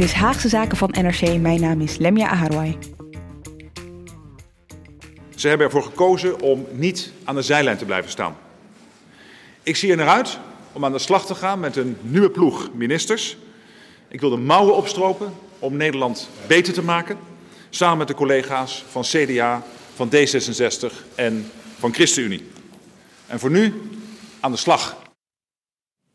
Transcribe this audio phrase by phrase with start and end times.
[0.00, 1.38] Dit is Haagse Zaken van NRC.
[1.38, 2.78] Mijn naam is Lemia Aharwai.
[5.34, 8.36] Ze hebben ervoor gekozen om niet aan de zijlijn te blijven staan.
[9.62, 10.38] Ik zie er naar uit
[10.72, 13.36] om aan de slag te gaan met een nieuwe ploeg ministers.
[14.08, 17.18] Ik wil de mouwen opstropen om Nederland beter te maken.
[17.70, 19.62] Samen met de collega's van CDA,
[19.94, 22.50] van D66 en van ChristenUnie.
[23.26, 23.80] En voor nu
[24.40, 24.96] aan de slag.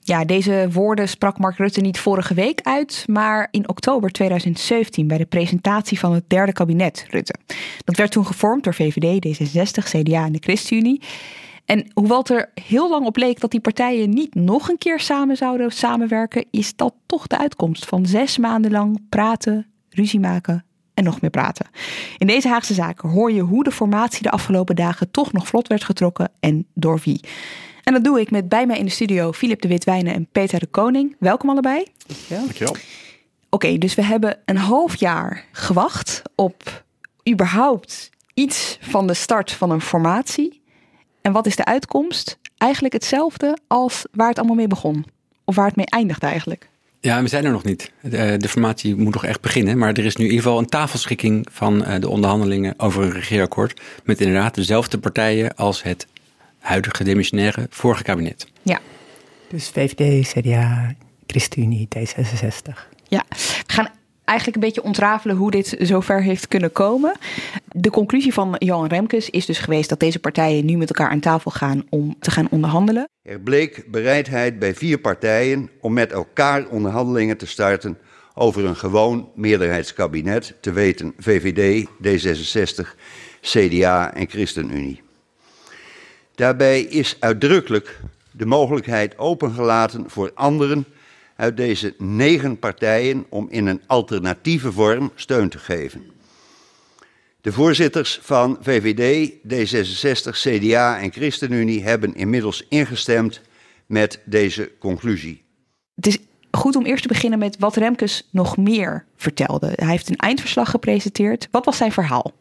[0.08, 5.18] Ja, deze woorden sprak Mark Rutte niet vorige week uit, maar in oktober 2017 bij
[5.18, 7.36] de presentatie van het derde kabinet Rutte.
[7.84, 11.02] Dat werd toen gevormd door VVD, D66, CDA en de ChristenUnie.
[11.66, 15.00] En hoewel het er heel lang op leek dat die partijen niet nog een keer
[15.00, 20.66] samen zouden samenwerken, is dat toch de uitkomst van zes maanden lang praten, ruzie maken
[20.94, 21.68] en nog meer praten.
[22.18, 25.68] In deze Haagse zaken hoor je hoe de formatie de afgelopen dagen toch nog vlot
[25.68, 27.20] werd getrokken en door wie.
[27.86, 30.60] En dat doe ik met bij mij in de studio Filip de Witwijnen en Peter
[30.60, 31.16] de Koning.
[31.20, 31.86] Welkom allebei.
[32.28, 32.76] Dankjewel.
[33.50, 36.84] Oké, dus we hebben een half jaar gewacht op
[37.30, 40.62] überhaupt iets van de start van een formatie.
[41.22, 42.38] En wat is de uitkomst?
[42.58, 45.06] Eigenlijk hetzelfde als waar het allemaal mee begon.
[45.44, 46.70] Of waar het mee eindigt eigenlijk.
[47.00, 47.92] Ja, we zijn er nog niet.
[48.02, 49.78] De, de formatie moet nog echt beginnen.
[49.78, 53.12] Maar er is nu in ieder geval een tafelschikking van eh, de onderhandelingen over een
[53.12, 53.82] regeerakkoord.
[54.04, 56.08] Met inderdaad dezelfde partijen als het
[56.66, 58.48] huidige demissionaire vorige kabinet.
[58.62, 58.80] Ja.
[59.48, 60.96] Dus VVD, CDA,
[61.28, 62.94] ChristenUnie, D66.
[63.08, 63.24] Ja,
[63.68, 63.90] we gaan
[64.24, 67.16] eigenlijk een beetje ontrafelen hoe dit zover heeft kunnen komen.
[67.72, 71.20] De conclusie van Johan Remkes is dus geweest dat deze partijen nu met elkaar aan
[71.20, 73.10] tafel gaan om te gaan onderhandelen.
[73.22, 77.98] Er bleek bereidheid bij vier partijen om met elkaar onderhandelingen te starten
[78.34, 82.96] over een gewoon meerderheidskabinet, te weten VVD, D66,
[83.42, 85.05] CDA en ChristenUnie.
[86.36, 88.00] Daarbij is uitdrukkelijk
[88.32, 90.86] de mogelijkheid opengelaten voor anderen
[91.36, 96.04] uit deze negen partijen om in een alternatieve vorm steun te geven.
[97.42, 103.42] De voorzitters van VVD, D66, CDA en ChristenUnie hebben inmiddels ingestemd
[103.86, 105.44] met deze conclusie.
[105.96, 106.18] Het is
[106.52, 109.72] goed om eerst te beginnen met wat Remkes nog meer vertelde.
[109.76, 111.48] Hij heeft een eindverslag gepresenteerd.
[111.52, 112.34] Wat was zijn verhaal?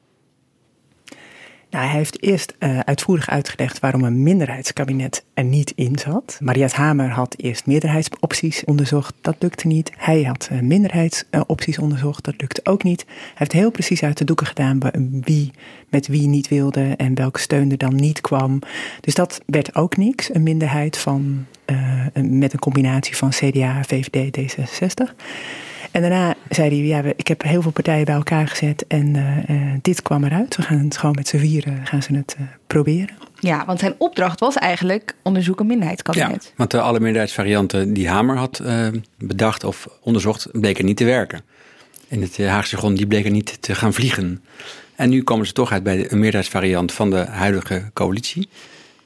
[1.74, 6.38] Nou, hij heeft eerst uh, uitvoerig uitgelegd waarom een minderheidskabinet er niet in zat.
[6.40, 9.92] Mariette Hamer had eerst meerderheidsopties onderzocht, dat lukte niet.
[9.96, 13.04] Hij had uh, minderheidsopties onderzocht, dat lukte ook niet.
[13.06, 14.78] Hij heeft heel precies uit de doeken gedaan
[15.20, 15.50] wie
[15.88, 18.58] met wie niet wilde en welke steun er dan niet kwam.
[19.00, 24.38] Dus dat werd ook niks, een minderheid van, uh, met een combinatie van CDA, VVD,
[24.38, 25.14] D66.
[25.94, 29.14] En daarna zei hij, ja, ik heb heel veel partijen bij elkaar gezet en
[29.50, 30.56] uh, dit kwam eruit.
[30.56, 33.16] We gaan het gewoon met z'n vieren gaan ze het uh, proberen.
[33.38, 36.44] Ja, want zijn opdracht was eigenlijk onderzoek een minderheidskabinet.
[36.44, 38.62] Ja, want de alle minderheidsvarianten die Hamer had
[39.18, 41.40] bedacht of onderzocht, bleken niet te werken.
[42.08, 44.44] In het Haagse grond, die bleken niet te gaan vliegen.
[44.94, 48.48] En nu komen ze toch uit bij een meerderheidsvariant van de huidige coalitie.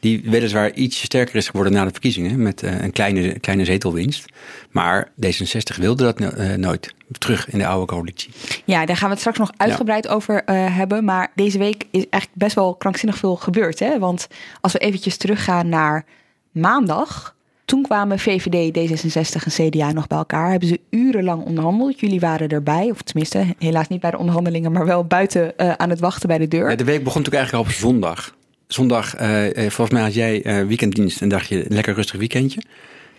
[0.01, 4.25] Die weliswaar iets sterker is geworden na de verkiezingen met uh, een kleine, kleine zetelwinst.
[4.71, 8.31] Maar D66 wilde dat uh, nooit terug in de oude coalitie.
[8.65, 10.11] Ja, daar gaan we het straks nog uitgebreid ja.
[10.11, 11.05] over uh, hebben.
[11.05, 13.79] Maar deze week is eigenlijk best wel krankzinnig veel gebeurd.
[13.79, 13.99] Hè?
[13.99, 14.29] Want
[14.61, 16.05] als we eventjes teruggaan naar
[16.51, 17.37] maandag.
[17.65, 20.51] Toen kwamen VVD, D66 en CDA nog bij elkaar.
[20.51, 22.01] Hebben ze urenlang onderhandeld.
[22.01, 25.91] Jullie waren erbij, of tenminste helaas niet bij de onderhandelingen, maar wel buiten uh, aan
[25.91, 26.71] het wachten bij de deur.
[26.71, 28.37] Ja, de week begon natuurlijk eigenlijk al op zondag
[28.69, 32.63] zondag, uh, volgens mij had jij uh, weekenddienst en dacht je lekker rustig weekendje.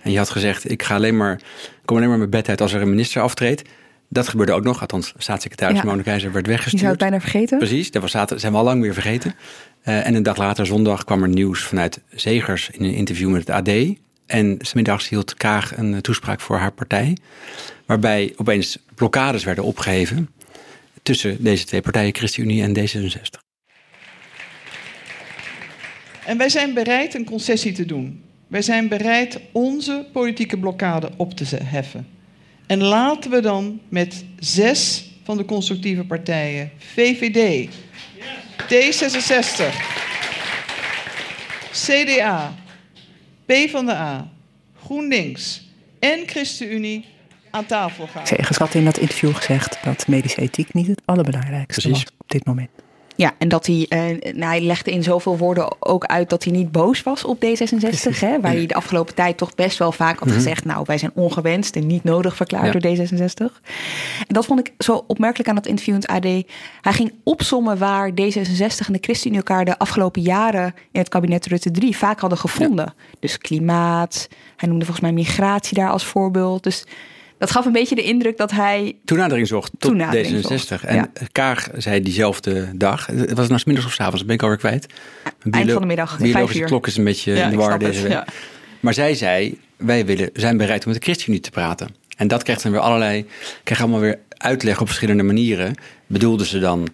[0.01, 1.42] En je had gezegd, ik ga alleen maar,
[1.86, 3.62] kom alleen maar mijn bed uit als er een minister aftreedt.
[4.10, 5.84] Dat gebeurde ook nog, althans staatssecretaris ja.
[5.84, 6.81] Mona Keizer werd weggestuurd.
[6.81, 7.57] Je zou het bijna vergeten.
[7.57, 9.36] Precies, dat was, zijn we al lang weer vergeten.
[9.86, 13.48] Uh, en een dag later, zondag, kwam er nieuws vanuit Zegers in een interview met
[13.48, 13.98] het AD.
[14.25, 17.18] En smiddags hield Kaag een toespraak voor haar partij.
[17.86, 20.30] Waarbij opeens blokkades werden opgeheven
[21.04, 23.49] tussen deze twee partijen, ChristenUnie en D66.
[26.30, 28.24] En wij zijn bereid een concessie te doen.
[28.48, 32.08] Wij zijn bereid onze politieke blokkade op te heffen.
[32.66, 37.70] En laten we dan met zes van de constructieve partijen, VVD,
[38.62, 39.64] D66,
[41.72, 42.56] CDA,
[43.46, 44.32] PvdA,
[44.84, 47.06] GroenLinks en ChristenUnie
[47.50, 48.28] aan tafel gaan.
[48.28, 52.04] Zegers had in dat interview gezegd dat medische ethiek niet het allerbelangrijkste Precies.
[52.04, 52.70] was op dit moment.
[53.19, 56.54] Ja, en dat hij, uh, nou, hij legde in zoveel woorden ook uit dat hij
[56.54, 58.19] niet boos was op D66.
[58.19, 60.38] Hè, waar hij de afgelopen tijd toch best wel vaak had mhm.
[60.38, 63.62] gezegd: Nou, wij zijn ongewenst en niet nodig verklaard door D66.
[64.27, 66.24] En dat vond ik zo opmerkelijk aan dat interview in het AD.
[66.81, 71.45] Hij ging opsommen waar D66 en de ChristenUnie elkaar de afgelopen jaren in het kabinet
[71.45, 72.94] Rutte 3 vaak hadden gevonden.
[73.19, 76.63] Dus klimaat, hij noemde volgens mij migratie daar als voorbeeld.
[76.63, 76.86] Dus
[77.39, 78.95] dat gaf een beetje de indruk dat hij...
[79.06, 80.86] Toenadering zocht tot toenadering D66.
[80.86, 84.57] En Kaag zei diezelfde dag, het was nou middags of s avonds, ben ik alweer
[84.57, 84.86] kwijt.
[85.51, 88.24] Eind van de middag, biologische klok is een beetje in de war deze week.
[88.80, 91.95] Maar zij zei, wij willen, zijn bereid om met de ChristenUnie te praten.
[92.18, 93.25] En dat krijgt dan weer allerlei,
[93.63, 95.75] krijgt allemaal weer uitleg op verschillende manieren.
[96.07, 96.88] Bedoelden ze dan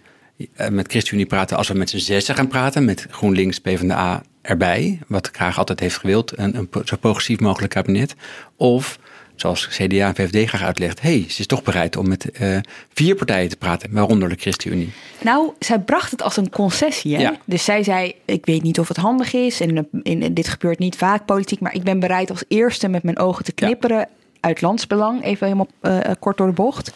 [0.56, 4.98] eh, met ChristenUnie praten als we met z'n zessen gaan praten, met GroenLinks, PvdA erbij,
[5.06, 8.14] wat Kaag altijd heeft gewild, een, een zo progressief mogelijk kabinet.
[8.56, 8.98] Of
[9.36, 12.58] zoals CDA en VVD graag uitlegt, hé, hey, ze is toch bereid om met uh,
[12.94, 14.92] vier partijen te praten, waaronder de ChristenUnie.
[15.20, 17.14] Nou, zij bracht het als een concessie.
[17.14, 17.20] Hè?
[17.20, 17.36] Ja.
[17.44, 20.96] Dus zij zei, ik weet niet of het handig is en in, dit gebeurt niet
[20.96, 24.08] vaak politiek, maar ik ben bereid als eerste met mijn ogen te knipperen.
[24.40, 26.92] Uit landsbelang, even helemaal uh, kort door de bocht.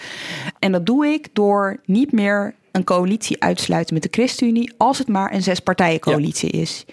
[0.58, 5.08] En dat doe ik door niet meer een coalitie uitsluiten met de ChristenUnie als het
[5.08, 6.62] maar een zespartijencoalitie ja.
[6.62, 6.84] is.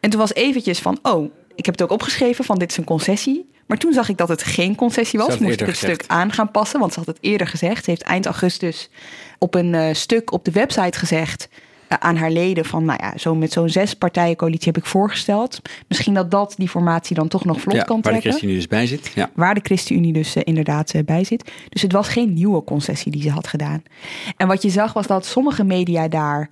[0.00, 2.84] En toen was eventjes van, oh, ik heb het ook opgeschreven van dit is een
[2.84, 3.52] concessie.
[3.66, 5.38] Maar toen zag ik dat het geen concessie was.
[5.38, 7.84] Moest ik het stuk aan gaan passen, want ze had het eerder gezegd.
[7.84, 8.90] Ze heeft eind augustus
[9.38, 11.48] op een uh, stuk op de website gezegd
[11.88, 14.88] uh, aan haar leden van, nou ja, zo met zo'n zes partijen coalitie heb ik
[14.88, 15.60] voorgesteld.
[15.88, 18.30] Misschien dat dat die formatie dan toch nog vlot ja, kan trekken.
[18.30, 19.12] Waar de ChristenUnie dus bij zit.
[19.14, 19.30] Ja.
[19.34, 21.50] Waar de ChristenUnie dus uh, inderdaad bij zit.
[21.68, 23.82] Dus het was geen nieuwe concessie die ze had gedaan.
[24.36, 26.50] En wat je zag was dat sommige media daar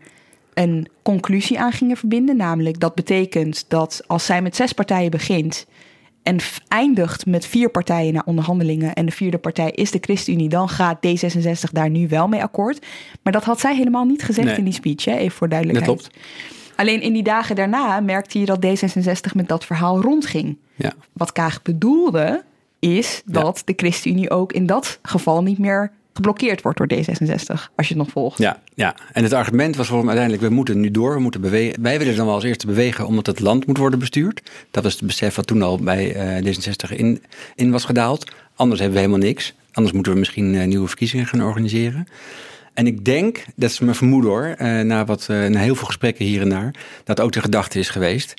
[0.54, 2.36] een conclusie aan gingen verbinden.
[2.36, 5.66] Namelijk dat betekent dat als zij met zes partijen begint
[6.22, 6.38] en
[6.69, 10.96] eindigt met vier partijen naar onderhandelingen en de vierde partij is de ChristenUnie, dan gaat
[11.06, 12.86] D66 daar nu wel mee akkoord.
[13.22, 15.16] Maar dat had zij helemaal niet gezegd in die speech, hè?
[15.16, 15.96] even voor duidelijkheid.
[15.96, 16.24] Dat klopt.
[16.76, 20.58] Alleen in die dagen daarna merkte je dat D66 met dat verhaal rondging.
[20.74, 20.92] Ja.
[21.12, 22.44] Wat Kaag bedoelde,
[22.78, 27.88] is dat de ChristenUnie ook in dat geval niet meer geblokkeerd wordt door D66, als
[27.88, 28.38] je het nog volgt.
[28.38, 28.94] Ja, ja.
[29.12, 31.82] en het argument was voor hem uiteindelijk, we moeten nu door, we moeten bewegen.
[31.82, 34.42] Wij willen dan wel als eerste bewegen omdat het land moet worden bestuurd.
[34.70, 37.22] Dat was het besef wat toen al bij uh, D66 in,
[37.54, 38.30] in was gedaald.
[38.54, 39.54] Anders hebben we helemaal niks.
[39.72, 42.06] Anders moeten we misschien uh, nieuwe verkiezingen gaan organiseren.
[42.74, 46.24] En ik denk, dat is mijn vermoeden hoor, uh, na, wat, na heel veel gesprekken
[46.24, 46.74] hier en daar,
[47.04, 48.34] dat ook de gedachte is geweest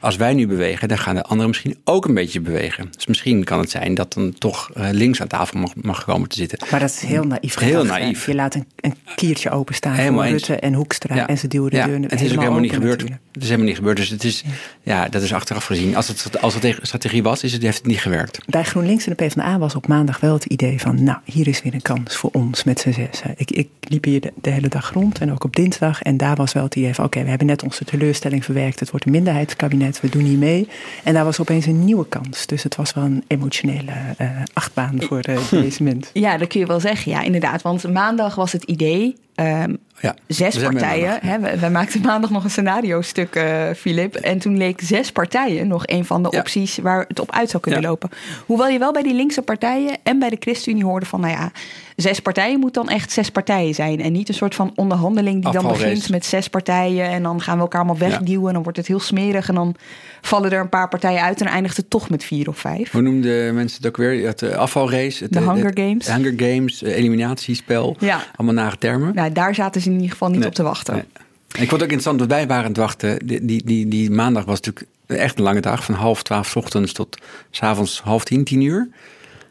[0.00, 2.88] als wij nu bewegen, dan gaan de anderen misschien ook een beetje bewegen.
[2.90, 6.28] Dus misschien kan het zijn dat dan toch uh, links aan tafel mag, mag komen
[6.28, 6.58] te zitten.
[6.70, 7.58] Maar dat is heel naïef.
[7.58, 8.26] Heel naïef.
[8.26, 11.76] Je laat een, een kiertje openstaan helemaal voor Rutte en Hoekstra en ze duwen de
[11.76, 13.00] ja, deur Het is ook helemaal niet gebeurd.
[13.00, 13.96] Het is helemaal niet gebeurd.
[13.96, 14.44] Dus het is,
[14.82, 15.08] ja.
[15.08, 15.96] dat is achteraf gezien.
[15.96, 18.38] Als het, als het strategie was, is het, heeft het niet gewerkt.
[18.46, 21.02] Bij GroenLinks en de PvdA was op maandag wel het idee van...
[21.02, 23.22] nou, hier is weer een kans voor ons met z'n zes.
[23.36, 26.02] Ik, ik liep hier de, de, hele dag rond en ook op dinsdag.
[26.02, 27.04] En daar was wel het idee van...
[27.04, 28.80] oké, we hebben net onze teleurstelling verwerkt.
[28.80, 29.89] Het wordt een minderheidskabinet.
[30.00, 30.68] We doen niet mee.
[31.04, 32.46] En daar was opeens een nieuwe kans.
[32.46, 36.20] Dus het was wel een emotionele uh, achtbaan voor uh, deze mensen.
[36.20, 37.12] Ja, dat kun je wel zeggen.
[37.12, 37.62] Ja, inderdaad.
[37.62, 41.18] Want maandag was het idee Um, ja, zes partijen.
[41.20, 44.14] Hè, we, we, maakten maandag nog een scenario-stuk, uh, Filip.
[44.14, 47.62] En toen leek zes partijen nog een van de opties waar het op uit zou
[47.62, 48.10] kunnen lopen.
[48.46, 51.52] Hoewel je wel bij die linkse partijen en bij de ChristenUnie hoorde van, nou ja,
[52.00, 54.00] zes partijen moet dan echt zes partijen zijn.
[54.00, 57.04] En niet een soort van onderhandeling die dan begint met zes partijen.
[57.04, 58.46] En dan gaan we elkaar allemaal wegduwen.
[58.46, 59.48] En dan wordt het heel smerig.
[59.48, 59.74] En dan
[60.20, 62.92] vallen er een paar partijen uit en eindigt het toch met vier of vijf.
[62.92, 64.26] Hoe noemden mensen het ook weer?
[64.26, 65.24] Het eh, afvalrace.
[65.24, 66.14] Het, de Hunger Games.
[66.14, 67.96] Hunger Games, eh, eliminatiespel.
[67.98, 68.22] Ja.
[68.36, 69.14] Allemaal nare termen.
[69.14, 70.94] Nou, daar zaten ze in ieder geval niet op te wachten.
[70.94, 71.04] Nee.
[71.52, 73.26] Ik vond het ook interessant dat wij waren aan het wachten.
[73.26, 75.84] Die, die, die, die maandag was natuurlijk echt een lange dag.
[75.84, 77.18] Van half twaalf ochtends tot
[77.50, 78.88] s avonds half tien, tien uur.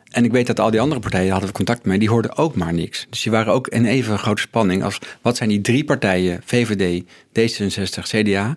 [0.10, 2.56] En ik weet dat al die andere partijen hadden we contact mee, die hoorden ook
[2.56, 3.08] maar niks.
[3.10, 7.04] Dus die waren ook in even grote spanning als wat zijn die drie partijen, VVD,
[7.40, 8.56] D66, CDA,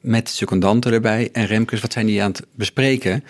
[0.00, 3.24] met secondanten erbij en Remkes, wat zijn die aan het bespreken?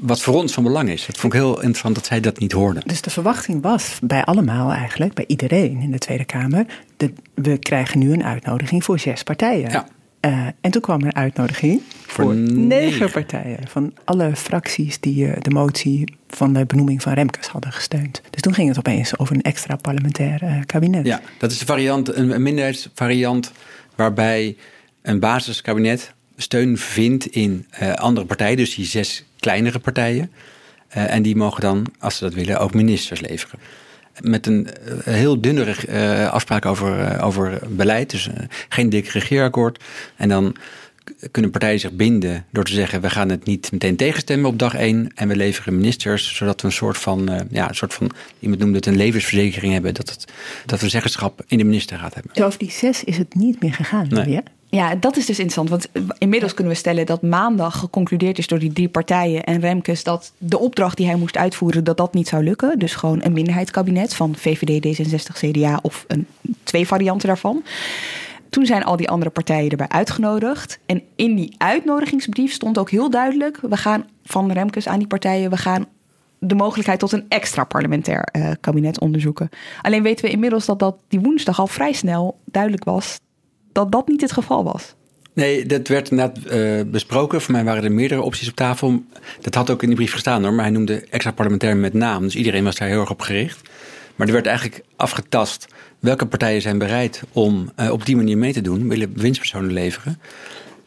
[0.00, 1.06] Wat voor ons van belang is.
[1.06, 2.82] Dat vond ik heel interessant dat zij dat niet hoorden.
[2.86, 6.66] Dus de verwachting was bij allemaal eigenlijk, bij iedereen in de Tweede Kamer,
[6.96, 9.70] de, we krijgen nu een uitnodiging voor zes partijen.
[9.70, 9.86] Ja.
[10.20, 13.58] Uh, en toen kwam er een uitnodiging voor, voor negen partijen.
[13.68, 18.20] Van alle fracties die uh, de motie van de benoeming van Remkes hadden gesteund.
[18.30, 21.06] Dus toen ging het opeens over een extra parlementair uh, kabinet.
[21.06, 23.52] Ja, dat is de variant, een minderheidsvariant
[23.94, 24.56] waarbij
[25.02, 28.56] een basiskabinet steun vindt in andere partijen.
[28.56, 30.30] Dus die zes kleinere partijen.
[30.88, 33.58] en die mogen dan, als ze dat willen, ook ministers leveren
[34.22, 34.68] met een
[35.04, 38.10] heel dunne uh, afspraak over, over beleid.
[38.10, 38.28] Dus
[38.68, 39.84] geen dik regeerakkoord.
[40.16, 40.56] En dan
[41.30, 44.74] kunnen partijen zich binden door te zeggen: we gaan het niet meteen tegenstemmen op dag
[44.74, 48.60] één en we leveren ministers, zodat we een soort van, ja, een soort van, iemand
[48.60, 50.24] noemde het een levensverzekering hebben, dat, het,
[50.66, 52.32] dat we zeggenschap in de ministerraad hebben.
[52.34, 54.40] Zo over die zes is het niet meer gegaan, nee.
[54.70, 55.68] Ja, dat is dus interessant.
[55.68, 60.04] Want inmiddels kunnen we stellen dat maandag geconcludeerd is door die drie partijen en Remkes
[60.04, 62.78] dat de opdracht die hij moest uitvoeren, dat dat niet zou lukken.
[62.78, 66.26] Dus gewoon een minderheidskabinet van VVD, D66, CDA of een,
[66.62, 67.62] twee varianten daarvan.
[68.48, 70.78] Toen zijn al die andere partijen erbij uitgenodigd.
[70.86, 75.50] En in die uitnodigingsbrief stond ook heel duidelijk: we gaan van Remkes aan die partijen,
[75.50, 75.86] we gaan
[76.38, 79.48] de mogelijkheid tot een extra parlementair uh, kabinet onderzoeken.
[79.82, 83.18] Alleen weten we inmiddels dat dat die woensdag al vrij snel duidelijk was
[83.72, 84.94] dat dat niet het geval was.
[85.32, 87.40] Nee, dat werd inderdaad uh, besproken.
[87.40, 89.02] Voor mij waren er meerdere opties op tafel.
[89.40, 92.22] Dat had ook in de brief gestaan hoor, maar hij noemde extra parlementair met naam.
[92.22, 93.68] Dus iedereen was daar heel erg op gericht.
[94.16, 95.66] Maar er werd eigenlijk afgetast
[95.98, 100.20] welke partijen zijn bereid om uh, op die manier mee te doen, willen winstpersonen leveren.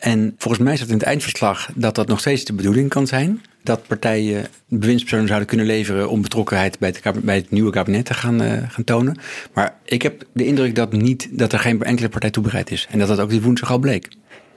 [0.03, 3.41] En volgens mij staat in het eindverslag dat dat nog steeds de bedoeling kan zijn.
[3.61, 8.13] Dat partijen bewindspersonen zouden kunnen leveren om betrokkenheid bij het, bij het nieuwe kabinet te
[8.13, 9.17] gaan, uh, gaan tonen.
[9.53, 12.87] Maar ik heb de indruk dat, niet, dat er geen enkele partij toe bereid is.
[12.89, 14.07] En dat dat ook die woensdag al bleek.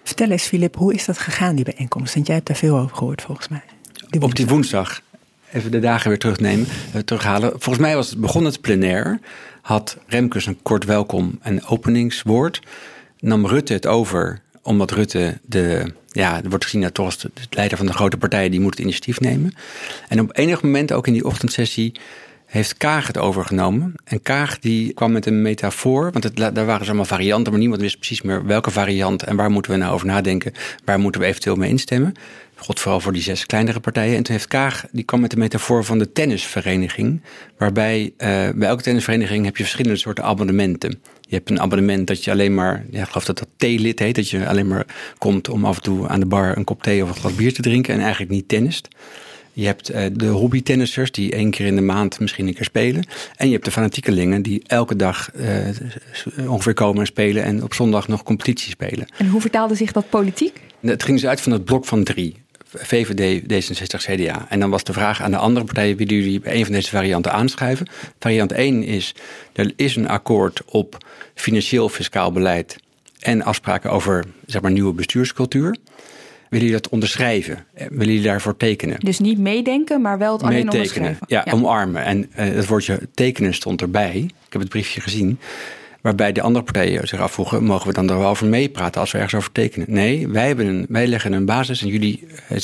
[0.03, 2.15] Vertel eens, Filip, hoe is dat gegaan, die bijeenkomst?
[2.15, 3.63] Want jij hebt daar veel over gehoord, volgens mij.
[4.09, 5.01] Die Op die woensdag.
[5.53, 7.51] Even de dagen weer terugnemen, uh, terughalen.
[7.51, 9.21] Volgens mij was het, begon het plenair.
[9.63, 12.61] Had Remkes een kort welkom en openingswoord.
[13.21, 17.87] Nam Rutte het over omdat Rutte de, ja, wordt gezien toch als de leider van
[17.87, 19.55] de grote partijen, die moet het initiatief nemen.
[20.09, 21.93] En op enig moment, ook in die ochtendsessie,
[22.47, 23.95] heeft Kaag het overgenomen.
[24.05, 27.61] En Kaag die kwam met een metafoor, want het, daar waren ze allemaal varianten, maar
[27.61, 30.53] niemand wist precies meer welke variant en waar moeten we nou over nadenken,
[30.85, 32.15] waar moeten we eventueel mee instemmen.
[32.57, 34.17] God vooral voor die zes kleinere partijen.
[34.17, 37.21] En toen heeft Kaag, die kwam met de metafoor van de tennisvereniging.
[37.59, 41.03] Waarbij uh, bij elke tennisvereniging heb je verschillende soorten abonnementen.
[41.29, 44.15] Je hebt een abonnement dat je alleen maar, ja, ik geloof dat dat theelid heet.
[44.15, 44.87] Dat je alleen maar
[45.19, 47.55] komt om af en toe aan de bar een kop thee of een glas bier
[47.55, 47.95] te drinken.
[47.95, 48.89] En eigenlijk niet tennist.
[49.53, 53.07] Je hebt uh, de hobbytennissers die één keer in de maand misschien een keer spelen.
[53.37, 57.43] En je hebt de fanatiekelingen die elke dag uh, ongeveer komen en spelen.
[57.45, 59.07] En op zondag nog competitie spelen.
[59.19, 60.61] En hoe vertaalde zich dat politiek?
[60.81, 62.37] Het ging dus uit van het blok van drie.
[62.75, 64.47] VVD, D66, CDA.
[64.49, 66.91] En dan was de vraag aan de andere partijen: willen jullie bij een van deze
[66.91, 67.87] varianten aanschrijven?
[68.19, 69.15] Variant 1 is:
[69.53, 72.77] er is een akkoord op financieel fiscaal beleid
[73.21, 75.77] en afspraken over zeg maar, nieuwe bestuurscultuur.
[76.49, 77.65] Willen jullie dat onderschrijven?
[77.75, 79.01] Willen jullie daarvoor tekenen?
[79.01, 81.27] Dus niet meedenken, maar wel het alleen onderschrijven.
[81.27, 82.05] Ja, ja, omarmen.
[82.05, 84.17] En uh, het woordje tekenen stond erbij.
[84.17, 85.39] Ik heb het briefje gezien.
[86.07, 89.19] Waarbij de andere partijen zich afvroegen: mogen we dan er wel over meepraten als we
[89.19, 89.87] ergens over tekenen?
[89.91, 92.59] Nee, wij, hebben een, wij leggen een basis en jullie uh,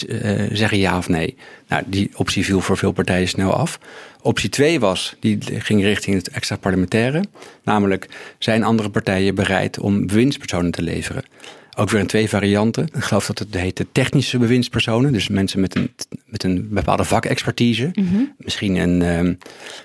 [0.52, 1.36] zeggen ja of nee.
[1.68, 3.78] Nou, die optie viel voor veel partijen snel af.
[4.20, 7.24] Optie 2 was, die ging richting het extra parlementaire.
[7.62, 8.08] Namelijk,
[8.38, 11.24] zijn andere partijen bereid om bewindspersonen te leveren?
[11.76, 12.86] Ook weer in twee varianten.
[12.94, 15.12] Ik geloof dat het heet de technische bewindspersonen.
[15.12, 15.90] Dus mensen met een,
[16.26, 17.90] met een bepaalde vakexpertise.
[17.94, 18.22] Mhm.
[18.38, 19.34] Misschien een, ehm,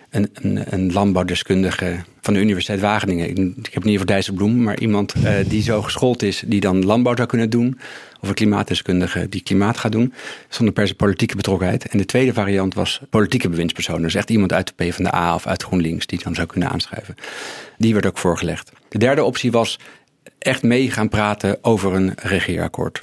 [0.09, 3.29] een, een, een, landbouwdeskundige van de Universiteit Wageningen.
[3.29, 6.85] Ik, ik heb niet over Dijsselbloem, maar iemand uh, die zo geschoold is, die dan
[6.85, 7.79] landbouw zou kunnen doen.
[8.21, 10.13] Of een klimaatdeskundige die klimaat gaat doen.
[10.49, 11.87] Zonder per se politieke betrokkenheid.
[11.87, 14.01] En de tweede variant was politieke bewindspersonen.
[14.01, 17.15] Dus echt iemand uit de PvdA of uit GroenLinks die dan zou kunnen aanschrijven.
[17.77, 18.71] Die werd ook voorgelegd.
[18.89, 19.79] De derde optie was
[20.39, 23.01] echt mee gaan praten over een regeerakkoord.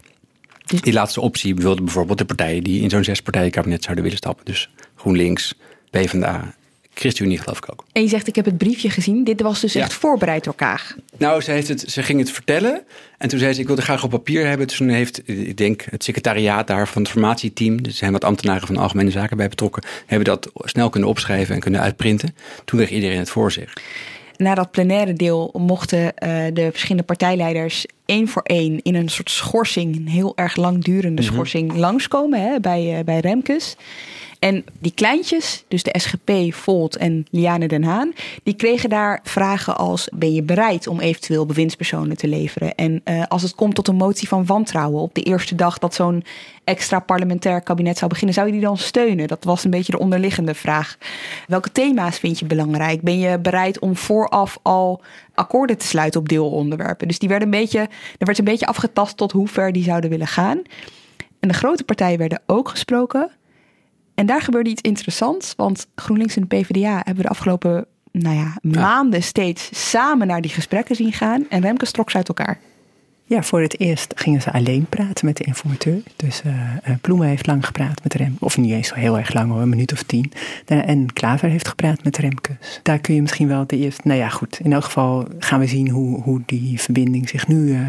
[0.66, 4.44] Dus- die laatste optie wilde bijvoorbeeld de partijen die in zo'n zespartijenkabinet zouden willen stappen.
[4.44, 5.54] Dus GroenLinks,
[5.90, 6.54] PvdA,
[6.94, 7.84] ChristenUnie geloof ik ook.
[7.92, 9.24] En je zegt, ik heb het briefje gezien.
[9.24, 10.96] Dit was dus echt voorbereid door Kaag.
[11.18, 12.82] Nou, ze, heeft het, ze ging het vertellen.
[13.18, 14.66] En toen zei ze, ik wilde graag op papier hebben.
[14.66, 17.78] Toen heeft, ik denk, het secretariaat daar van het formatieteam...
[17.84, 19.82] er zijn wat ambtenaren van de Algemene Zaken bij betrokken...
[20.06, 22.34] hebben dat snel kunnen opschrijven en kunnen uitprinten.
[22.64, 23.72] Toen kreeg iedereen het voor zich
[24.36, 26.10] na dat plenaire deel mochten uh,
[26.52, 31.28] de verschillende partijleiders één voor één in een soort schorsing, een heel erg langdurende mm
[31.28, 31.36] -hmm.
[31.36, 33.76] schorsing, langskomen hè, bij, uh, bij Remkes.
[34.44, 39.76] En die kleintjes, dus de SGP, Volt en Liane Den Haan, die kregen daar vragen
[39.76, 42.74] als: ben je bereid om eventueel bewindspersonen te leveren?
[42.74, 45.94] En uh, als het komt tot een motie van wantrouwen op de eerste dag dat
[45.94, 46.24] zo'n
[46.64, 49.28] extra parlementair kabinet zou beginnen, zou je die dan steunen?
[49.28, 50.98] Dat was een beetje de onderliggende vraag.
[51.46, 53.02] Welke thema's vind je belangrijk?
[53.02, 55.00] Ben je bereid om vooraf al
[55.34, 57.08] akkoorden te sluiten op deelonderwerpen.
[57.08, 57.78] Dus die werden een beetje,
[58.18, 60.62] er werd een beetje afgetast tot hoe ver die zouden willen gaan.
[61.40, 63.30] En de grote partijen werden ook gesproken.
[64.14, 68.56] En daar gebeurde iets interessants, want GroenLinks en de PvdA hebben de afgelopen nou ja,
[68.62, 71.46] maanden steeds samen naar die gesprekken zien gaan.
[71.48, 72.58] En Remkes trok ze uit elkaar.
[73.26, 76.02] Ja, voor het eerst gingen ze alleen praten met de informateur.
[76.16, 79.50] Dus uh, Ploemen heeft lang gepraat met Rem, of niet eens zo heel erg lang
[79.50, 80.32] hoor, een minuut of tien.
[80.66, 82.80] En Klaver heeft gepraat met Remkes.
[82.82, 85.66] Daar kun je misschien wel de eerste, nou ja goed, in elk geval gaan we
[85.66, 87.80] zien hoe, hoe die verbinding zich nu uh,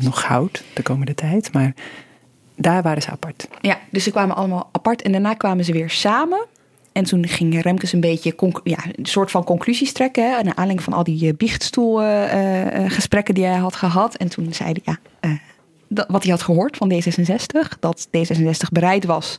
[0.00, 1.52] nog houdt de komende tijd.
[1.52, 1.74] Maar
[2.56, 3.48] daar waren ze apart.
[3.60, 6.46] Ja, dus ze kwamen allemaal apart en daarna kwamen ze weer samen.
[6.94, 8.34] En toen ging Remkes een beetje
[8.64, 10.24] ja, een soort van conclusies trekken.
[10.24, 14.16] Hè, naar aanleiding van al die eh, biechtstoelgesprekken uh, die hij had gehad.
[14.16, 14.98] En toen zei hij ja,
[15.88, 17.78] dat, wat hij had gehoord van D66.
[17.80, 19.38] Dat D66 bereid was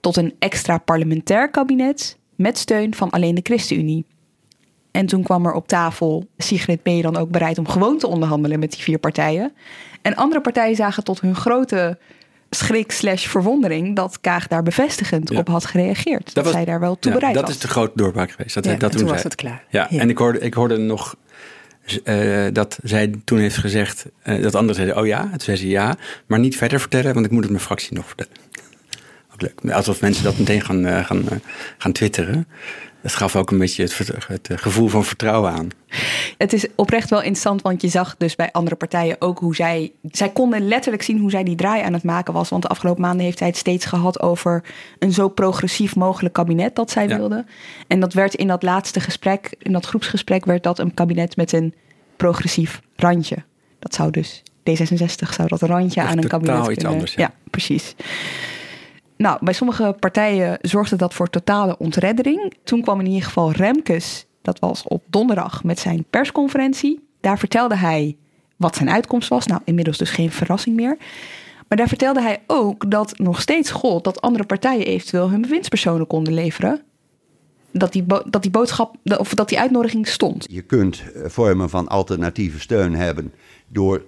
[0.00, 2.18] tot een extra parlementair kabinet.
[2.36, 4.04] Met steun van alleen de ChristenUnie.
[4.90, 8.06] En toen kwam er op tafel, Sigrid, ben je dan ook bereid om gewoon te
[8.06, 9.52] onderhandelen met die vier partijen?
[10.02, 11.98] En andere partijen zagen tot hun grote
[12.50, 16.34] schrik slash verwondering dat Kaag daar bevestigend op had gereageerd.
[16.34, 17.52] Dat, dat zij daar wel toe bereid dat was.
[17.52, 18.54] Dat is de grote doorbraak geweest.
[18.54, 19.64] Dat ja, dat toen, was het klaar.
[19.68, 21.16] Ja, en ik hoorde, ik hoorde nog
[22.04, 25.68] uh, dat zij toen heeft gezegd, uh, dat anderen zeiden, oh ja, toen zei ze
[25.68, 28.32] ja, maar niet verder vertellen, want ik moet het mijn fractie nog vertellen.
[29.32, 29.72] Ook leuk.
[29.74, 31.24] Alsof mensen dat meteen gaan, uh, gaan,
[31.78, 32.46] gaan twitteren
[33.02, 35.68] het gaf ook een beetje het, het, eh, gevoel van vertrouwen aan.
[36.38, 39.92] Het is oprecht wel interessant, want je zag dus bij andere partijen ook hoe zij.
[40.10, 42.48] Zij konden letterlijk zien hoe zij die draai aan het maken was.
[42.48, 44.64] Want de afgelopen maanden heeft hij het steeds gehad over
[44.98, 47.16] een zo progressief mogelijk kabinet dat zij ja.
[47.16, 47.44] wilde.
[47.86, 51.52] En dat werd in dat laatste gesprek, in dat groepsgesprek, werd dat een kabinet met
[51.52, 51.74] een
[52.16, 53.36] progressief randje.
[53.78, 56.92] Dat zou dus D66 zou dat randje aan een kabinet iets kunnen.
[56.92, 57.22] Anders, ja.
[57.22, 57.94] ja, precies.
[59.18, 62.54] Nou, bij sommige partijen zorgde dat voor totale ontreddering.
[62.64, 67.08] Toen kwam in ieder geval Remkes, dat was op donderdag met zijn persconferentie.
[67.20, 68.16] Daar vertelde hij
[68.56, 69.46] wat zijn uitkomst was.
[69.46, 70.96] Nou, inmiddels dus geen verrassing meer.
[71.68, 76.06] Maar daar vertelde hij ook dat nog steeds gold dat andere partijen eventueel hun bewindspersonen
[76.06, 76.82] konden leveren.
[77.70, 80.46] Dat die, dat die boodschap, of dat die uitnodiging stond.
[80.50, 83.32] Je kunt eh, vormen van alternatieve steun hebben
[83.68, 84.02] door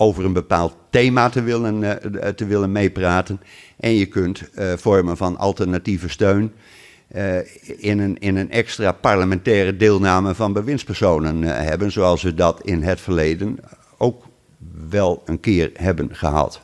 [0.00, 1.90] over een bepaald thema te willen, uh,
[2.28, 3.40] te willen meepraten.
[3.76, 6.52] En je kunt uh, vormen van alternatieve steun
[7.16, 7.36] uh,
[7.76, 13.00] in, een, in een extra parlementaire deelname van bewindspersonen hebben, zoals we dat in het
[13.00, 13.58] verleden
[13.98, 14.24] ook
[14.88, 16.60] wel een keer hebben gehad.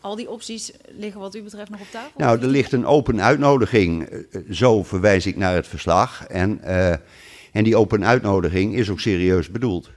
[0.00, 2.10] Al die opties liggen wat u betreft nog op tafel?
[2.16, 4.08] Nou, er ligt een open uitnodiging.
[4.50, 6.26] Zo verwijs ik naar het verslag.
[6.26, 6.62] En,
[7.52, 9.90] en die open uitnodiging is ook serieus bedoeld.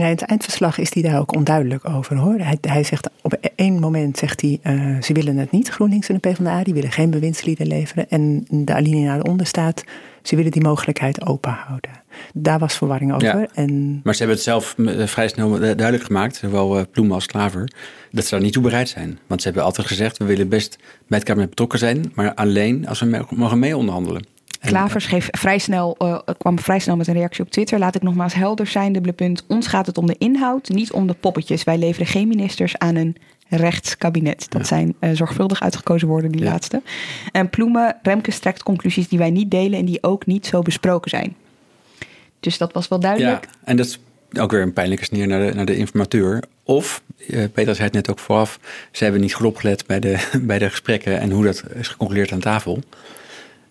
[0.00, 2.38] Ja, in het eindverslag is hij daar ook onduidelijk over hoor.
[2.38, 6.18] Hij, hij zegt op één moment zegt hij, uh, ze willen het niet, GroenLinks en
[6.20, 8.08] de PvdA, die willen geen bewindslieden leveren.
[8.08, 9.84] En de alinea eronder staat,
[10.22, 11.90] ze willen die mogelijkheid open houden.
[12.34, 13.38] Daar was verwarring over.
[13.38, 14.00] Ja, en...
[14.04, 14.74] Maar ze hebben het zelf
[15.10, 17.72] vrij snel duidelijk gemaakt, zowel Ploem als Klaver,
[18.10, 19.18] dat ze daar niet toe bereid zijn.
[19.26, 20.78] Want ze hebben altijd gezegd, we willen best
[21.08, 24.35] bij het kabinet betrokken zijn, maar alleen als we mogen mee onderhandelen.
[24.60, 27.78] Klaver schreef vrij snel, uh, kwam vrij snel met een reactie op Twitter.
[27.78, 29.44] Laat ik nogmaals helder zijn, dubbele punt.
[29.46, 31.64] Ons gaat het om de inhoud, niet om de poppetjes.
[31.64, 33.16] Wij leveren geen ministers aan een
[33.48, 34.46] rechtskabinet.
[34.48, 34.66] Dat ja.
[34.66, 36.50] zijn uh, zorgvuldig uitgekozen woorden, die ja.
[36.50, 36.82] laatste.
[37.32, 41.10] En Ploemen, Remke strekt conclusies die wij niet delen en die ook niet zo besproken
[41.10, 41.36] zijn.
[42.40, 43.44] Dus dat was wel duidelijk.
[43.44, 43.98] Ja, en dat is
[44.38, 46.42] ook weer een pijnlijke sneer naar de, naar de informateur.
[46.62, 50.28] Of, uh, Peter zei het net ook vooraf, ze hebben niet goed opgelet bij de,
[50.40, 52.82] bij de gesprekken en hoe dat is geconcludeerd aan tafel.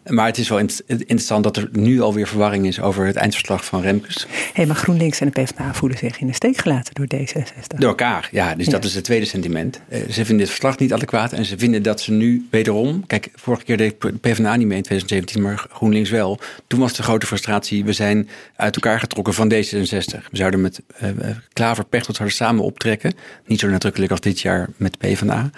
[0.06, 3.82] Maar het is wel interessant dat er nu alweer verwarring is over het eindverslag van
[3.82, 4.28] Remkes.
[4.54, 7.78] Hé, maar GroenLinks en de PvdA voelen zich in de steek gelaten door D66.
[7.78, 8.56] Door elkaar, ja.
[8.56, 8.72] Dus ja.
[8.72, 9.82] dat is het tweede sentiment.
[9.90, 13.06] Uh, ze vinden dit verslag niet adequaat en ze vinden dat ze nu wederom...
[13.08, 16.40] Kijk, vorige keer deed PvdA niet mee in 2017, maar GroenLinks wel.
[16.68, 20.30] Toen was de grote frustratie, we zijn uit elkaar getrokken van D66.
[20.32, 21.10] We zouden met uh,
[21.54, 23.14] Klaver, Pechtold zouden samen optrekken.
[23.46, 25.52] Niet zo nadrukkelijk als dit jaar met PvdA.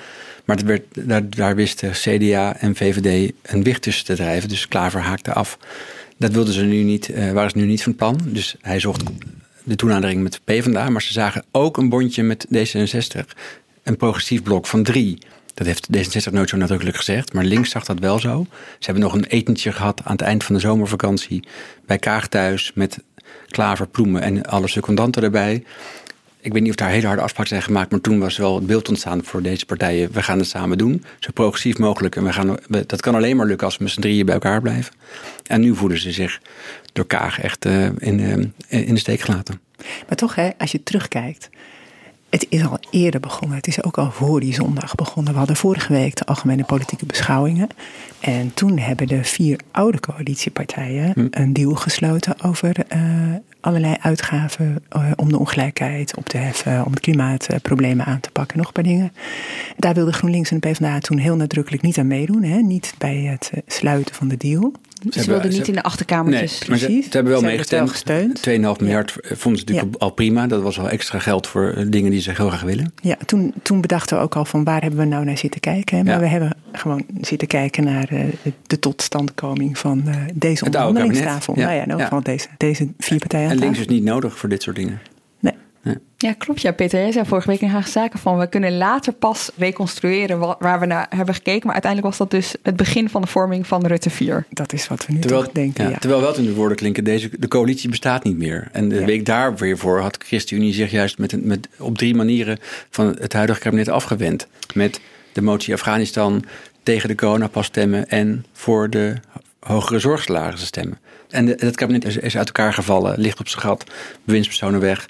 [0.47, 0.83] Maar werd,
[1.35, 4.49] daar, wisten CDA en VVD een wicht tussen te drijven.
[4.49, 5.57] Dus Klaver haakte af.
[6.17, 8.19] Dat wilden ze nu niet, uh, waren ze nu niet van plan.
[8.23, 9.03] Dus hij zocht
[9.63, 10.89] de toenadering met PvdA.
[10.89, 13.25] Maar ze zagen ook een bondje met D66.
[13.83, 15.17] Een progressief blok van drie.
[15.53, 17.33] Dat heeft D66 nooit zo nadrukkelijk gezegd.
[17.33, 18.45] Maar links zag dat wel zo.
[18.51, 21.47] Ze hebben nog een etentje gehad aan het eind van de zomervakantie.
[21.85, 22.97] Bij Kaag thuis met
[23.47, 25.63] Klaver, Ploemen en alle secondanten erbij
[26.47, 28.67] ik weet niet of daar hele harde afspraken zijn gemaakt, maar toen was wel het
[28.67, 30.11] beeld ontstaan voor deze partijen.
[30.11, 32.15] We gaan het samen doen, zo progressief mogelijk.
[32.15, 34.61] En we gaan, dat kan alleen maar lukken als we met z'n drieën bij elkaar
[34.61, 34.93] blijven.
[35.43, 36.41] En nu voelen ze zich
[36.93, 39.61] door Kaag echt uh, in, uh, in de steek gelaten.
[40.07, 41.49] Maar toch, hè, als je terugkijkt.
[42.29, 43.57] Het is al eerder begonnen.
[43.57, 45.31] Het is ook al voor die zondag begonnen.
[45.31, 47.67] We hadden vorige week de algemene politieke beschouwingen.
[48.19, 51.27] En toen hebben de vier oude coalitiepartijen hm.
[51.29, 53.35] een deal gesloten over uh,
[53.67, 58.57] allerlei uitgaven eh, om de ongelijkheid op te heffen, om het klimaatproblemen aan te pakken,
[58.57, 59.11] nog een paar dingen.
[59.77, 62.57] Daar wilde GroenLinks en de PvdA toen heel nadrukkelijk niet aan meedoen, hè?
[62.57, 64.71] niet bij het eh, sluiten van de deal.
[65.09, 66.59] Ze, ze wilden niet in de achterkamertjes.
[66.59, 67.05] Nee, maar ze, Precies.
[67.05, 68.33] ze hebben wel Ze hebben het wel meegestemd.
[68.41, 68.75] gesteund.
[68.77, 70.47] 2,5 miljard vonden ze natuurlijk al prima.
[70.47, 72.93] Dat was wel extra geld voor eh, dingen die ze heel graag willen.
[73.01, 75.97] Ja, toen, toen bedachten we ook al van waar hebben we nou naar zitten kijken.
[75.97, 76.03] Hè?
[76.03, 76.19] Maar Ja.
[76.19, 78.19] we hebben gewoon zitten kijken naar eh,
[78.67, 81.53] de totstandkoming van eh, deze onderhandelingstafel.
[81.53, 81.85] kabinet.
[81.85, 82.03] Nou ja, Ja.
[82.03, 84.99] geval deze, deze vier partijen En links is niet nodig voor dit soort dingen.
[86.19, 86.61] Ja, klopt.
[86.61, 88.37] Ja, Peter, jij zei vorige week in Haagse Zaken van...
[88.37, 91.61] we kunnen later pas reconstrueren wa- waar we naar hebben gekeken.
[91.63, 94.45] Maar uiteindelijk was dat dus het begin van de vorming van Rutte 4.
[94.49, 95.83] Dat is wat we nu Terwijl, toch denken.
[95.83, 98.67] ja, Ja, terwijl wel toen de woorden klinken, deze, de coalitie bestaat niet meer.
[98.71, 99.05] En de Ja.
[99.05, 102.57] week daar weer voor had ChristenUnie zich juist met, met, op drie manieren
[102.89, 104.47] van het huidige kabinet afgewend.
[104.73, 104.99] Met
[105.33, 106.43] de motie Afghanistan
[106.83, 109.13] tegen de coronapas stemmen en voor de
[109.59, 110.97] hogere zorgsalarissen stemmen.
[111.29, 113.83] En de, het kabinet is, is uit elkaar gevallen, ligt op zijn gat,
[114.23, 115.05] bewindspersonen weg.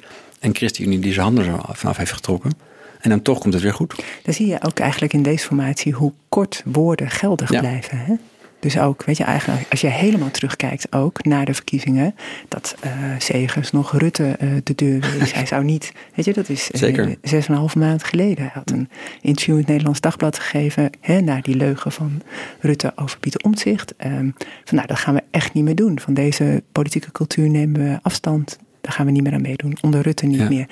[0.47, 2.51] En ChristenUnie die zijn handen er vanaf heeft getrokken.
[2.99, 3.95] En dan toch komt het weer goed.
[4.23, 7.59] Dan zie je ook eigenlijk in deze formatie hoe kort woorden geldig Ja.
[7.59, 7.97] blijven.
[7.97, 8.13] Hè?
[8.59, 12.15] Dus ook, weet je, eigenlijk als je helemaal terugkijkt ook naar de verkiezingen,
[12.47, 15.33] dat eh Segers nog Rutte eh, de deur wees.
[15.33, 18.43] Hij zou niet, weet je, dat is eh, zes en een half maand geleden.
[18.43, 18.89] Hij had een
[19.21, 22.21] interview in het Nederlands Dagblad gegeven hè, naar die leugen van
[22.59, 23.95] Rutte over Pieter Omtzigt.
[23.95, 24.29] Ehm,
[24.63, 25.99] van nou, dat gaan we echt niet meer doen.
[25.99, 28.57] Van deze politieke cultuur nemen we afstand.
[28.87, 29.77] Daar gaan we niet meer aan meedoen.
[29.81, 30.47] Onder Rutte niet Ja.
[30.49, 30.65] meer.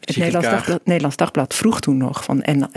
[0.00, 0.48] Het Nederlands.
[0.48, 2.70] Dagblad, Nederlands Dagblad vroeg toen nog van, en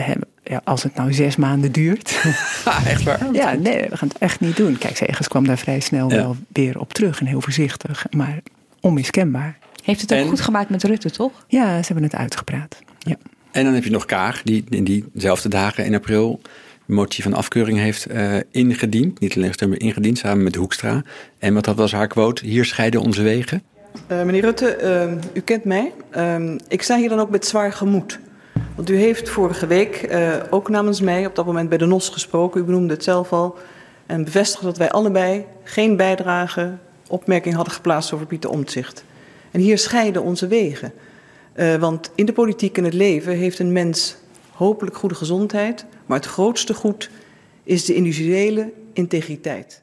[0.44, 2.22] ja, als het nou zes maanden duurt.
[2.88, 3.20] echt waar?
[3.34, 4.78] ja, nee, we gaan het echt niet doen.
[4.78, 6.16] Kijk, Segers kwam daar vrij snel Ja.
[6.16, 8.40] wel weer op terug en heel voorzichtig, maar
[8.82, 9.58] onmiskenbaar.
[9.84, 11.46] Heeft het ook En- goed gemaakt met Rutte, toch?
[11.48, 12.80] Ja, ze hebben het uitgepraat.
[13.00, 13.16] Ja.
[13.52, 16.42] En dan heb je nog Kaag, die in diezelfde dagen in april
[16.88, 19.20] een motie van afkeuring heeft eh, ingediend.
[19.20, 21.02] Niet alleen gestemd, maar ingediend samen met Hoekstra.
[21.40, 23.64] En wat dat was haar quote, hier scheiden onze wegen.
[24.08, 25.94] Eh, meneer Rutte, eh, u kent mij.
[26.10, 28.20] Eh, ik sta hier dan ook met zwaar gemoed.
[28.80, 32.10] Want u heeft vorige week eh, ook namens mij op dat moment bij de NOS
[32.10, 32.62] gesproken.
[32.62, 33.58] U benoemde het zelf al.
[34.06, 39.04] En bevestigde dat wij allebei geen bijdrage, opmerking hadden geplaatst over Pieter Omtzigt.
[39.52, 40.94] En hier scheiden onze wegen.
[41.54, 44.16] Eh, want in de politiek en het leven heeft een mens
[44.52, 45.86] hopelijk goede gezondheid.
[46.06, 47.10] Maar het grootste goed
[47.64, 49.82] is de individuele integriteit.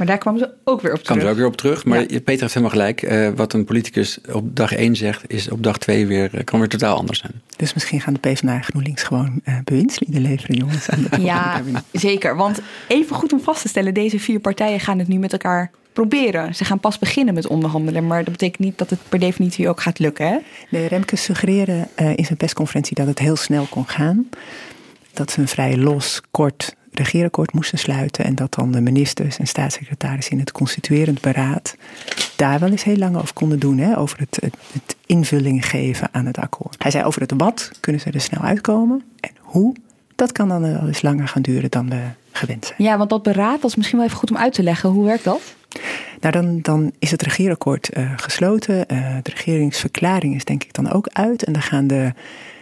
[0.00, 1.22] Maar daar kwam ze ook weer op Kan terug.
[1.22, 1.84] er ook weer op terug.
[1.84, 2.06] Maar Ja.
[2.06, 3.02] Peter heeft helemaal gelijk.
[3.02, 6.58] Eh, wat een politicus op dag 1 zegt, is op dag 2 weer, eh, kan
[6.58, 7.32] weer totaal anders zijn.
[7.56, 10.88] Dus misschien gaan de PvdA en GroenLinks gewoon eh bewindslieden leveren, jongens.
[10.90, 12.36] Aan de Ja, zeker.
[12.36, 15.70] Want even goed om vast te stellen, deze vier partijen gaan het nu met elkaar
[15.92, 16.54] proberen.
[16.54, 19.80] Ze gaan pas beginnen met onderhandelen, maar dat betekent niet dat het per definitie ook
[19.80, 20.26] gaat lukken.
[20.26, 20.38] Hè?
[20.70, 24.28] De Remke suggereerde eh, in zijn persconferentie dat het heel snel kon gaan.
[25.12, 28.24] Dat ze een vrij los, kort regeerakkoord moesten sluiten.
[28.24, 31.76] En dat dan de ministers en staatssecretarissen in het constituerend beraad
[32.36, 33.78] daar wel eens heel lang over konden doen.
[33.78, 36.82] Hè, over het, het, het invulling geven aan het akkoord.
[36.82, 39.02] Hij zei over het wat kunnen ze er snel uitkomen.
[39.20, 39.74] En hoe,
[40.14, 42.00] dat kan dan wel eens langer gaan duren dan we
[42.32, 42.82] gewend zijn.
[42.82, 44.90] Ja, want dat beraad, dat is misschien wel even goed om uit te leggen.
[44.90, 45.40] Hoe werkt dat?
[46.20, 48.88] Nou, dan, dan is het regeerakkoord eh, gesloten.
[48.88, 51.42] Eh, de regeringsverklaring is denk ik dan ook uit.
[51.42, 52.12] En dan gaan de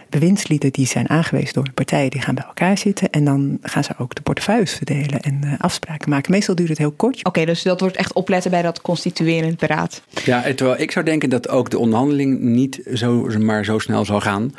[0.09, 3.11] bewindslieden die zijn aangewezen door de partijen, die gaan bij elkaar zitten.
[3.11, 6.31] En dan gaan ze ook de portefeuilles verdelen en eh, afspraken maken.
[6.33, 7.25] Meestal duurt het heel kort.
[7.25, 10.03] Oké, dus dat wordt echt opletten bij dat constituerend beraad.
[10.25, 14.05] Ja, en terwijl ik zou denken dat ook de onderhandeling niet zo, maar zo snel
[14.05, 14.53] zal gaan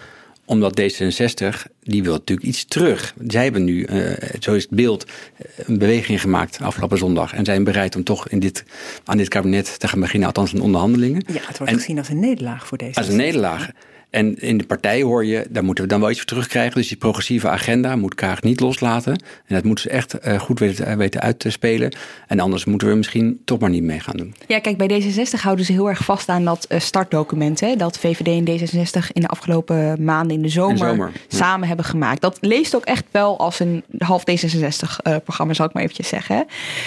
[0.45, 3.13] omdat D66, die wil natuurlijk iets terug.
[3.27, 3.99] Zij hebben nu, eh,
[4.39, 7.33] zo is het beeld, eh, een beweging gemaakt afgelopen zondag.
[7.33, 8.63] En zijn bereid om toch in dit,
[9.05, 11.23] aan dit kabinet te gaan beginnen, althans in onderhandelingen.
[11.27, 12.99] Ja, het wordt En- gezien als een nederlaag voor deze.
[12.99, 13.69] Als een nederlaag.
[14.09, 16.75] En in de partij hoor je, daar moeten we dan wel iets voor terugkrijgen.
[16.75, 19.11] Dus die progressieve agenda moet Kaag niet loslaten.
[19.45, 21.95] En dat moeten ze echt eh, goed weten, weten uit te spelen.
[22.27, 24.35] En anders moeten we misschien toch maar niet mee gaan doen.
[24.47, 27.59] Ja, kijk, bij D66 houden ze heel erg vast aan dat eh, startdocument.
[27.59, 31.11] Hè, dat VVD en D66 in de afgelopen maanden in de zomer, In de zomer,
[31.29, 31.37] ja.
[31.37, 32.21] samen hebben gemaakt.
[32.21, 36.45] Dat leest ook echt wel als een half D66-programma, zal ik maar eventjes zeggen.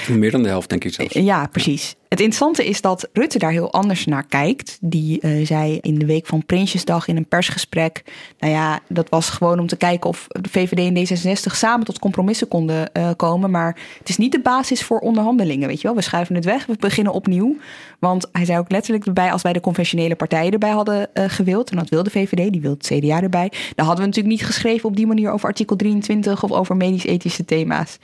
[0.09, 1.15] Meer dan de helft, denk ik zelfs.
[1.15, 1.95] Ja, precies.
[2.13, 4.79] Het interessante is dat Rutte daar heel anders naar kijkt.
[4.81, 8.05] Die eh, zei in de week van Prinsjesdag in een persgesprek.
[8.39, 11.99] Nou ja, dat was gewoon om te kijken of de VVD en D66 samen tot
[11.99, 13.51] compromissen konden eh, komen.
[13.51, 15.69] Maar het is niet de basis voor onderhandelingen.
[15.69, 17.57] Weet je wel, we schuiven het weg, we beginnen opnieuw.
[17.99, 21.71] Want hij zei ook letterlijk erbij, als wij de conventionele partijen erbij hadden eh, gewild.
[21.71, 23.53] En dat wilde de VVD, die wilde het CDA erbij.
[23.75, 27.45] Dan hadden we natuurlijk niet geschreven op die manier over artikel 23 of over medisch-ethische
[27.45, 27.99] thema's.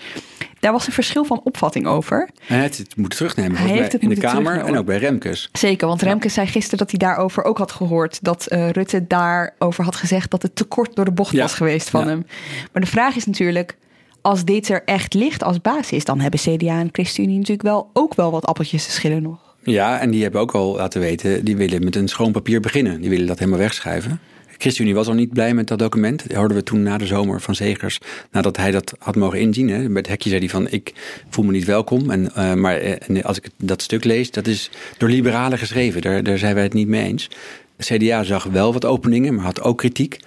[0.61, 2.21] Daar was een verschil van opvatting over.
[2.21, 3.57] En hij heeft het moeten terugnemen.
[3.57, 5.49] Hij heeft het in de Kamer en ook bij Remkes.
[5.53, 8.19] Zeker, want Remkes zei gisteren dat hij daarover ook had gehoord.
[8.25, 11.43] Dat eh, Rutte daarover had gezegd dat het te kort door de bocht Ja.
[11.43, 12.07] was geweest van Ja.
[12.09, 12.27] hem.
[12.73, 13.77] Maar de vraag is natuurlijk,
[14.21, 18.15] als dit er echt ligt als basis, dan hebben CDA en ChristenUnie natuurlijk wel ook
[18.15, 19.39] wel wat appeltjes te schillen nog.
[19.63, 23.01] Ja, en die hebben ook al laten weten, die willen met een schoon papier beginnen.
[23.01, 24.21] Die willen dat helemaal wegschuiven.
[24.59, 26.29] ChristenUnie was al niet blij met dat document.
[26.29, 27.99] Dat hoorden we toen na de zomer van Zegers,
[28.31, 29.67] nadat hij dat had mogen inzien.
[29.67, 30.93] Bij het hekje zei hij van, ik
[31.31, 32.11] voel me niet welkom.
[32.11, 36.01] En, uh, maar en als ik dat stuk lees, dat is door liberalen geschreven.
[36.01, 37.31] Daar, daar zijn wij het niet mee eens.
[37.79, 40.19] CDA zag wel wat openingen, maar had ook kritiek.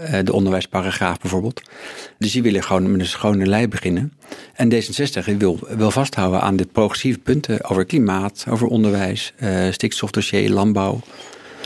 [0.00, 1.62] Uh, de onderwijsparagraaf bijvoorbeeld.
[2.18, 4.12] Dus die willen gewoon met een schone lei beginnen.
[4.54, 10.50] En D66 wil, wil vasthouden aan de progressieve punten over klimaat, over onderwijs, uh, stikstofdossier,
[10.50, 11.00] landbouw.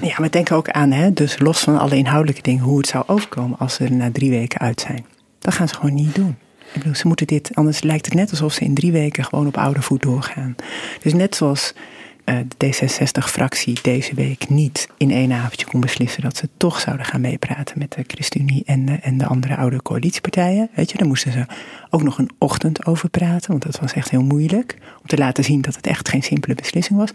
[0.03, 3.05] Ja, maar denk ook aan, hè, dus los van alle inhoudelijke dingen, hoe het zou
[3.07, 5.07] overkomen als ze er na drie weken uit zijn.
[5.39, 6.37] Dat gaan ze gewoon niet doen.
[6.73, 9.47] Ik bedoel, ze moeten dit, anders lijkt het net alsof ze in drie weken gewoon
[9.47, 10.55] op oude voet doorgaan.
[11.03, 11.75] Dus net zoals
[12.25, 17.07] uh, de D66-fractie deze week niet in één avondje kon beslissen dat ze toch zouden
[17.07, 20.71] gaan meepraten met de ChristenUnie en en de andere oude coalitiepartijen.
[20.75, 21.47] Weet je, daar moesten ze
[21.91, 24.77] ook nog een ochtend over praten, want dat was echt heel moeilijk.
[25.01, 27.11] Om te laten zien dat het echt geen simpele beslissing was.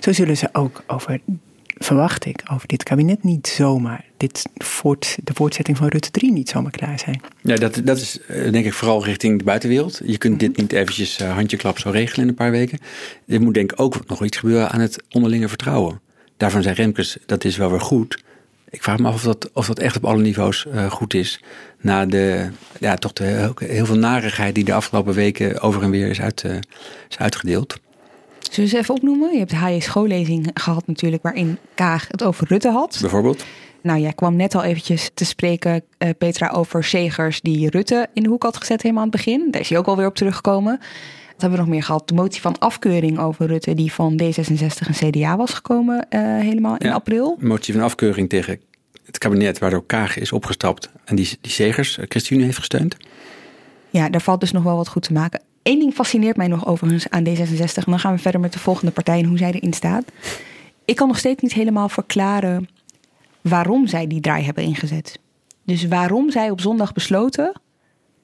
[0.00, 1.20] Zo zullen ze ook over
[1.82, 6.48] verwacht ik over dit kabinet niet zomaar, dit voort, de voortzetting van Rutte 3 niet
[6.48, 7.20] zomaar klaar zijn.
[7.40, 10.00] Ja, dat, dat is eh, denk ik vooral richting de buitenwereld.
[10.04, 12.78] Je kunt dit niet eventjes uh, handjeklap zo regelen in een paar weken.
[13.26, 16.00] Er moet denk ik ook nog iets gebeuren aan het onderlinge vertrouwen.
[16.36, 18.22] Daarvan zei Remkes, dat is wel weer goed.
[18.70, 21.40] Ik vraag me af of dat, of dat echt op alle niveaus uh, goed is.
[21.80, 22.48] Na de,
[22.80, 26.44] ja, toch de, heel veel narigheid die de afgelopen weken over en weer is, uit,
[27.08, 27.80] is uitgedeeld.
[28.52, 29.32] Zullen we ze even opnoemen?
[29.32, 32.98] Je hebt de HJ schoollezing gehad natuurlijk, waarin Kaag het over Rutte had.
[33.00, 33.44] Bijvoorbeeld?
[33.82, 38.22] Nou, jij kwam net al eventjes te spreken, uh, Petra, over Segers die Rutte in
[38.22, 39.50] de hoek had gezet helemaal aan het begin.
[39.50, 40.78] Daar is hij ook alweer op teruggekomen.
[41.26, 42.08] Wat hebben we nog meer gehad?
[42.08, 46.76] De motie van afkeuring over Rutte, die van D66 en CDA was gekomen uh, helemaal
[46.76, 47.36] in ja, april.
[47.40, 48.60] Motie van afkeuring tegen
[49.04, 52.96] het kabinet, waardoor Kaag is opgestapt en die, die Segers, uh, ChristenUnie, heeft gesteund.
[53.90, 55.40] Ja, daar valt dus nog wel wat goed te maken.
[55.62, 57.74] Eén ding fascineert mij nog overigens aan D66.
[57.74, 60.04] En dan gaan we verder met de volgende partij en hoe zij erin staat.
[60.84, 62.68] Ik kan nog steeds niet helemaal verklaren
[63.40, 65.18] waarom zij die draai hebben ingezet.
[65.64, 67.60] Dus waarom zij op zondag besloten...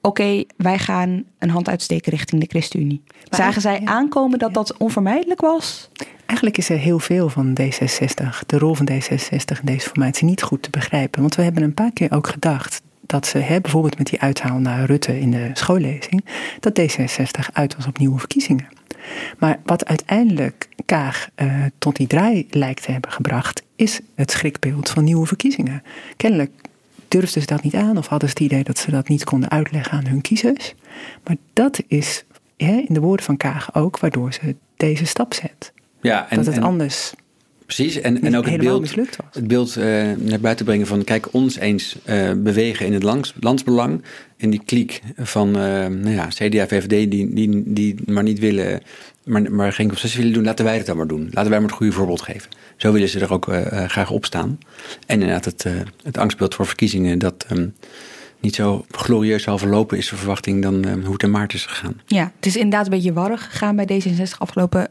[0.01, 3.03] oké, wij gaan een hand uitsteken richting de ChristenUnie.
[3.29, 5.89] Zagen zij aankomen dat dat onvermijdelijk was?
[6.25, 10.41] Eigenlijk is er heel veel van D66, de rol van D66 in deze formatie niet
[10.41, 11.21] goed te begrijpen.
[11.21, 14.59] Want we hebben een paar keer ook gedacht dat ze, hè, bijvoorbeeld met die uithaal
[14.59, 16.25] naar Rutte in de schoollezing,
[16.59, 18.67] dat D66 uit was op nieuwe verkiezingen.
[19.37, 24.89] Maar wat uiteindelijk Kaag uh, tot die draai lijkt te hebben gebracht, is het schrikbeeld
[24.89, 25.83] van nieuwe verkiezingen.
[26.17, 26.51] Kennelijk
[27.07, 29.49] durfden ze dat niet aan of hadden ze het idee dat ze dat niet konden
[29.49, 30.75] uitleggen aan hun kiezers.
[31.23, 32.25] Maar dat is
[32.57, 35.73] hè, in de woorden van Kaag ook waardoor ze deze stap zet.
[36.01, 36.63] Ja, en, dat het en...
[36.63, 37.13] anders
[37.75, 38.95] Precies, en, en ook het beeld,
[39.31, 39.83] het beeld uh,
[40.17, 44.03] naar buiten brengen van kijk, ons eens uh, bewegen in het lands, landsbelang.
[44.37, 45.53] In die kliek van uh,
[45.85, 48.81] nou ja, CDA, VVD die, die, die maar niet willen,
[49.23, 51.29] maar, maar geen concessie willen doen, laten wij het dan maar doen.
[51.31, 52.49] Laten wij maar het goede voorbeeld geven.
[52.77, 53.47] Zo willen ze er ook
[53.87, 54.57] graag op staan.
[55.05, 55.65] En inderdaad, het,
[56.03, 57.73] het angstbeeld voor verkiezingen dat um,
[58.39, 61.65] niet zo glorieus zal verlopen is de verwachting dan um, hoe het in maart is
[61.65, 62.01] gegaan.
[62.05, 64.89] Ja, het is inderdaad een beetje warrig gegaan bij D66 afgelopen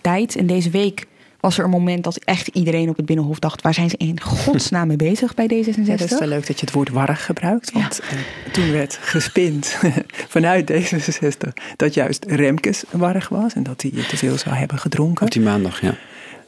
[0.00, 0.36] tijd.
[0.36, 1.06] En deze week
[1.40, 3.62] was er een moment dat echt iedereen op het Binnenhof dacht...
[3.62, 5.84] waar zijn ze in godsnaam mee bezig bij D66?
[5.84, 7.72] Ja, dat is wel leuk dat je het woord warrig gebruikt.
[7.72, 8.16] Want ja.
[8.16, 9.76] uh, toen werd gespind
[10.28, 13.54] vanuit D66 dat juist Remkes warrig was...
[13.54, 15.26] en dat hij te veel zou hebben gedronken.
[15.26, 15.96] Op die maandag, ja.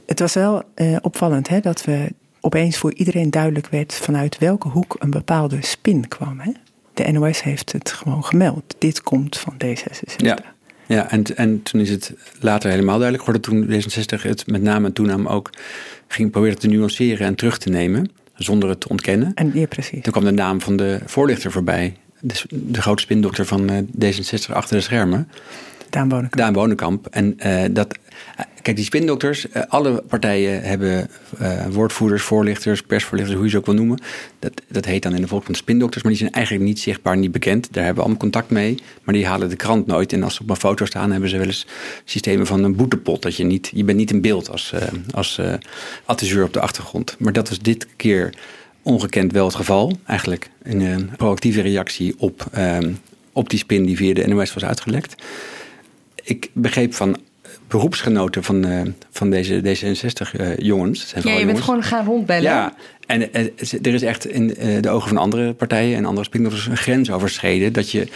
[0.07, 3.95] Het was wel uh, opvallend hè, dat we opeens voor iedereen duidelijk werd...
[3.95, 6.41] vanuit welke hoek een bepaalde spin kwam.
[6.41, 6.53] Hè?
[6.95, 8.75] De NOS heeft het gewoon gemeld.
[8.79, 10.17] Dit komt van D66.
[10.17, 10.39] Ja.
[10.93, 13.51] Ja, en, en toen is het later helemaal duidelijk geworden.
[13.51, 15.51] Toen D66 het met name en toename ook
[16.09, 18.11] ging proberen te nuanceren en terug te nemen.
[18.35, 19.33] Zonder het te ontkennen.
[19.35, 20.03] En, ja, precies.
[20.03, 21.97] Toen kwam de naam van de voorlichter voorbij.
[22.21, 25.29] De, de grote spindokter van uh, D66 achter de schermen.
[25.91, 26.37] Daan Bonenkamp.
[26.37, 27.07] Daan Bonenkamp.
[27.07, 27.99] En uh, dat...
[28.63, 33.67] Kijk, die spindokters, uh, alle partijen hebben uh, woordvoerders, voorlichters, persvoorlichters, hoe je ze ook
[33.67, 34.01] wil noemen.
[34.39, 37.33] Dat, dat heet dan in de volksmond spindokters, maar die zijn eigenlijk niet zichtbaar, niet
[37.33, 37.73] bekend.
[37.73, 40.13] Daar hebben we allemaal contact mee, maar die halen de krant nooit.
[40.13, 41.67] En als ze op een foto staan, hebben ze wel eens
[42.05, 43.23] systemen van een boetepot.
[43.23, 44.75] Dat je niet, je bent niet in beeld als,
[45.11, 45.41] als
[46.05, 47.17] adviseur op de achtergrond.
[47.19, 48.35] Maar dat was dit keer
[48.83, 50.51] ongekend wel het geval, eigenlijk.
[50.63, 52.47] Een proactieve reactie op,
[53.33, 55.23] op die spin die via de NOS was uitgelekt.
[56.23, 57.17] Ik begreep van
[57.73, 58.81] beroepsgenoten van, uh,
[59.11, 61.15] van deze D66-jongens.
[61.17, 62.43] Uh, ja, je bent gewoon gaan rondbellen.
[62.43, 62.75] Ja,
[63.07, 63.47] en uh,
[63.83, 64.47] er is echt in
[64.81, 67.73] de ogen van andere partijen en andere spindokters een grens overschreden.
[67.73, 68.09] Dat je,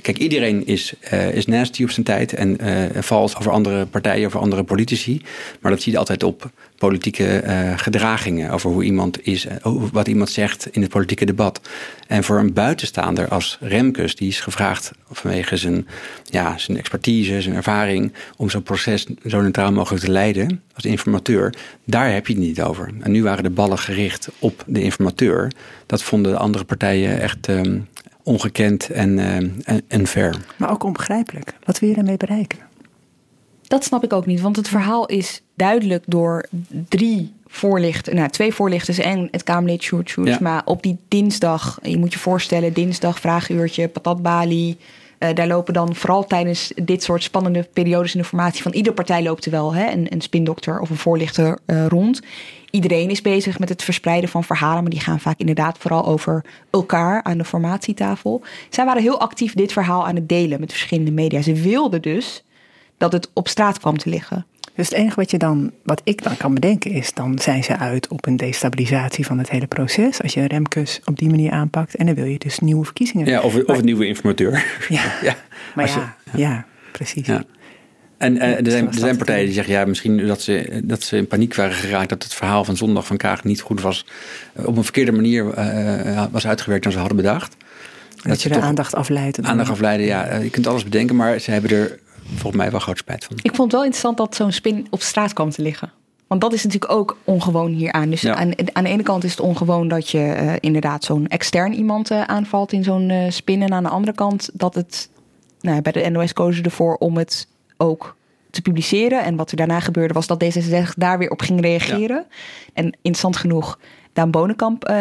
[0.00, 0.94] kijk, iedereen is,
[1.32, 2.58] is nasty op zijn tijd en
[3.02, 5.22] vals over andere partijen, over andere politici.
[5.60, 7.42] Maar dat zie je altijd op politieke
[7.76, 9.46] gedragingen, over hoe iemand is,
[9.92, 11.60] wat iemand zegt in het politieke debat.
[12.06, 15.86] En voor een buitenstaander als Remkes, die is gevraagd vanwege zijn,
[16.24, 20.84] ja, zijn expertise, zijn ervaring, om zo'n proces proces zo neutraal mogelijk te leiden als
[20.84, 22.90] informateur, daar heb je het niet over.
[23.00, 25.52] En nu waren de ballen gericht op de informateur.
[25.86, 27.78] Dat vonden de andere partijen echt ehm,
[28.22, 30.36] ongekend en, uh, en, en ver.
[30.56, 31.54] Maar ook onbegrijpelijk.
[31.64, 32.58] Wat wil je daarmee bereiken?
[33.62, 36.46] Dat snap ik ook niet, want het verhaal is duidelijk door
[36.88, 40.40] drie voorlichten, nou twee voorlichters en het Kamerlid Sjoerd Sjoerd.
[40.40, 44.76] Maar op die dinsdag, je moet je voorstellen, dinsdag vraaguurtje, patatbalie.
[45.18, 48.92] Uh, daar lopen dan vooral tijdens dit soort spannende periodes in de formatie van ieder
[48.92, 52.20] partij loopt er wel hè, een, een spindokter of een voorlichter uh, rond.
[52.72, 56.44] Iedereen is bezig met het verspreiden van verhalen, maar die gaan vaak inderdaad vooral over
[56.70, 58.42] elkaar aan de formatietafel.
[58.70, 61.42] Zij waren heel actief dit verhaal aan het delen met verschillende media.
[61.42, 62.44] Ze wilden dus
[62.98, 64.46] dat het op straat kwam te liggen.
[64.74, 67.76] Dus het enige wat, je dan, wat ik dan kan bedenken is, dan zijn ze
[67.76, 70.22] uit op een destabilisatie van het hele proces.
[70.22, 73.26] Als je Remkes op die manier aanpakt en dan wil je dus nieuwe verkiezingen.
[73.26, 74.64] Ja, of, of een nieuwe informateur.
[74.88, 75.36] Ja, ja.
[75.74, 77.26] maar ja, ja, precies.
[77.26, 77.44] Ja.
[78.22, 81.16] En uh, er, zijn, er zijn partijen die zeggen, ja, misschien dat ze, dat ze
[81.16, 84.06] in paniek waren geraakt dat het verhaal van zondag van Kaag niet goed was,
[84.54, 87.56] op een verkeerde manier uh, was uitgewerkt dan ze hadden bedacht.
[88.16, 89.42] Dat, dat je de aandacht afleidt.
[89.42, 90.36] Aandacht afleiden, ja.
[90.36, 93.36] Je kunt alles bedenken, maar ze hebben er volgens mij wel groot spijt van.
[93.42, 95.92] Ik vond het wel interessant dat zo'n spin op straat kwam te liggen.
[96.26, 98.10] Want dat is natuurlijk ook ongewoon hieraan.
[98.10, 101.72] Dus aan, aan, de ene kant is het ongewoon dat je uh, inderdaad zo'n extern
[101.72, 103.62] iemand uh, aanvalt in zo'n uh, spin.
[103.62, 105.08] En aan de andere kant dat het
[105.60, 107.46] nou, bij de NOS kozen ervoor om het
[107.82, 108.16] ook
[108.50, 109.24] te publiceren.
[109.24, 112.26] En wat er daarna gebeurde was dat D66 daar weer op ging reageren.
[112.28, 112.36] Ja.
[112.72, 113.78] En interessant genoeg,
[114.12, 114.92] Daan Bonenkamp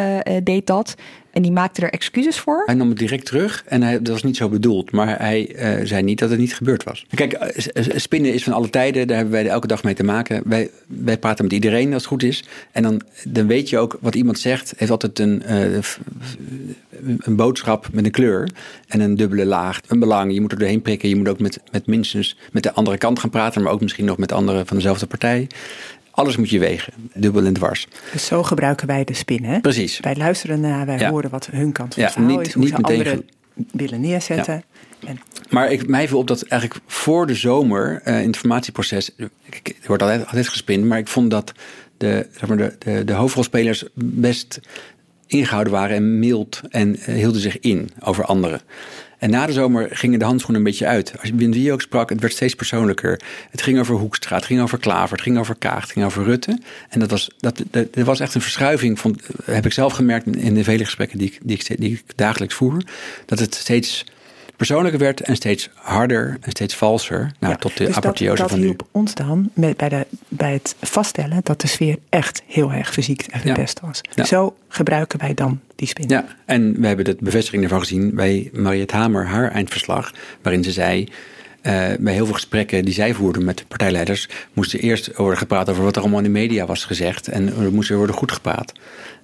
[0.44, 0.96] deed dat.
[1.32, 2.64] En die maakte er excuses voor.
[2.66, 4.92] Hij nam het direct terug en hij, dat was niet zo bedoeld.
[4.92, 7.06] Maar hij uh, zei niet dat het niet gebeurd was.
[7.16, 7.62] Kijk,
[7.96, 9.08] spinnen is van alle tijden.
[9.08, 10.42] Daar hebben wij elke dag mee te maken.
[10.46, 12.44] Wij, wij praten met iedereen als het goed is.
[12.72, 14.74] En dan, dan weet je ook wat iemand zegt.
[14.78, 15.44] Heeft altijd een,
[17.00, 18.50] een boodschap met een kleur.
[18.88, 19.80] En een dubbele laag.
[19.88, 20.34] Een belang.
[20.34, 21.10] Je moet er doorheen prikken.
[21.10, 23.62] Je moet ook met, met minstens met de andere kant gaan praten.
[23.62, 25.48] Maar ook misschien nog met anderen van dezelfde partij.
[26.12, 27.88] Alles moet je wegen, dubbel en dwars.
[28.12, 29.60] Dus zo gebruiken wij de spin, hè?
[29.60, 30.00] Precies.
[30.00, 31.10] Wij luisteren naar, wij ja.
[31.10, 33.30] horen wat hun kant van ja, niet, is, hoe niet ze meteen anderen
[33.72, 34.64] willen neerzetten.
[35.00, 35.08] Ja.
[35.08, 35.20] En...
[35.50, 39.30] Maar ik, mij viel op dat eigenlijk voor de zomer uh, in het formatieproces, er
[39.86, 41.54] wordt altijd, altijd gespind, maar ik vond dat
[41.98, 44.60] de, zeg maar, de, de, de hoofdrolspelers best
[45.28, 48.62] ingehouden waren en mild en uh, hielden zich in over anderen.
[49.22, 51.14] En na de zomer gingen de handschoenen een beetje uit.
[51.20, 53.22] Als je wie ook sprak, het werd steeds persoonlijker.
[53.50, 56.24] Het ging over Hoekstra, het ging over Klaver, het ging over Kaag, het ging over
[56.24, 56.60] Rutte.
[56.90, 60.54] En dat was, dat, dat, was echt een verschuiving, van, heb ik zelf gemerkt in
[60.54, 62.84] de vele gesprekken die die ik, die ik dagelijks voer.
[63.26, 64.06] Dat het steeds
[64.62, 67.32] persoonlijker werd en steeds harder en steeds valser.
[67.40, 68.66] Nou, ja, tot de dus apotheose dat, dat van nu.
[68.66, 72.94] hielp ons dan met, bij, de, bij het vaststellen dat de sfeer echt heel erg
[72.94, 73.88] verziekt en verpest ja.
[73.88, 74.02] was.
[74.16, 74.24] Ja.
[74.24, 76.10] Zo gebruiken wij dan die spin.
[76.10, 80.72] Ja, en we hebben de bevestiging ervan gezien bij Mariette Hamer, haar eindverslag, waarin ze
[80.72, 81.08] zei.
[81.64, 85.70] Uh, bij heel veel gesprekken die zij voerden met partijleiders, moest er eerst worden gepraat
[85.70, 87.28] over wat er allemaal in de media was gezegd.
[87.28, 88.74] En er moest er worden goed gepraat.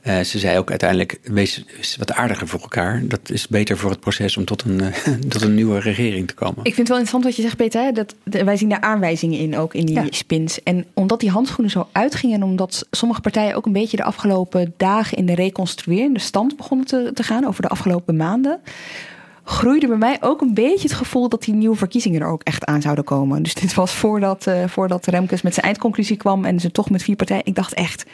[0.08, 1.66] Uh, ze zei ook uiteindelijk, wees
[1.98, 3.02] wat aardiger voor elkaar.
[3.04, 4.88] Dat is beter voor het proces om tot een, uh,
[5.30, 6.58] tot een nieuwe regering te komen.
[6.58, 7.82] Ik vind het wel interessant wat je zegt, Peter.
[7.82, 7.92] Hè?
[7.92, 10.06] Dat, de, wij zien daar aanwijzingen in, ook in die ja.
[10.10, 10.64] spins.
[10.64, 12.36] En omdat die handschoenen zo uitgingen...
[12.36, 15.18] en omdat sommige partijen ook een beetje de afgelopen dagen...
[15.18, 18.60] in de reconstruerende stand begonnen te, te gaan over de afgelopen maanden
[19.50, 22.66] groeide bij mij ook een beetje het gevoel dat die nieuwe verkiezingen er ook echt
[22.66, 23.44] aan zouden komen.
[23.44, 27.04] Dus dit was voordat, uh, voordat Remkes met zijn eindconclusie kwam en ze toch met
[27.04, 27.46] vier partijen.
[27.46, 28.06] Ik dacht echt,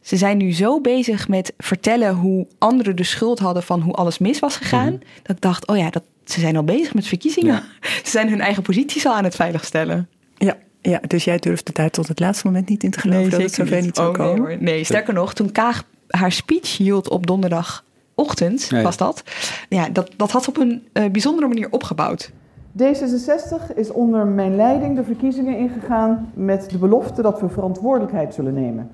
[0.00, 4.18] ze zijn nu zo bezig met vertellen hoe anderen de schuld hadden van hoe alles
[4.18, 4.84] mis was gegaan.
[4.84, 5.22] Mm -hmm.
[5.22, 7.54] Dat ik dacht, oh ja, dat, ze zijn al bezig met verkiezingen.
[7.54, 7.88] Ja.
[8.04, 10.08] Ze zijn hun eigen posities al aan het veiligstellen.
[10.36, 13.30] Ja, ja, dus jij durfde daar tot het laatste moment niet in te geloven nee,
[13.30, 14.48] dat het zover niet, niet zou oh, komen?
[14.48, 17.84] Nee, nee, sterker nog, toen Kaag haar speech hield op donderdag
[18.20, 18.82] ochtend nee.
[18.82, 19.22] was dat.
[19.68, 22.32] Ja, dat, dat had op een uh, bijzondere manier opgebouwd.
[22.82, 28.54] D66 is onder mijn leiding de verkiezingen ingegaan met de belofte dat we verantwoordelijkheid zullen
[28.54, 28.90] nemen.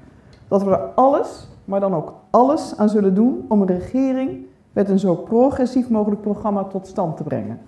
[0.48, 4.88] Dat we er alles, maar dan ook alles aan zullen doen om een regering met
[4.88, 7.60] een zo progressief mogelijk programma tot stand te brengen.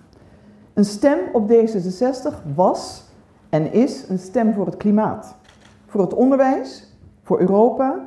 [0.74, 3.02] Een stem op D66 was
[3.48, 5.34] en is een stem voor het klimaat,
[5.86, 8.04] voor het onderwijs, voor Europa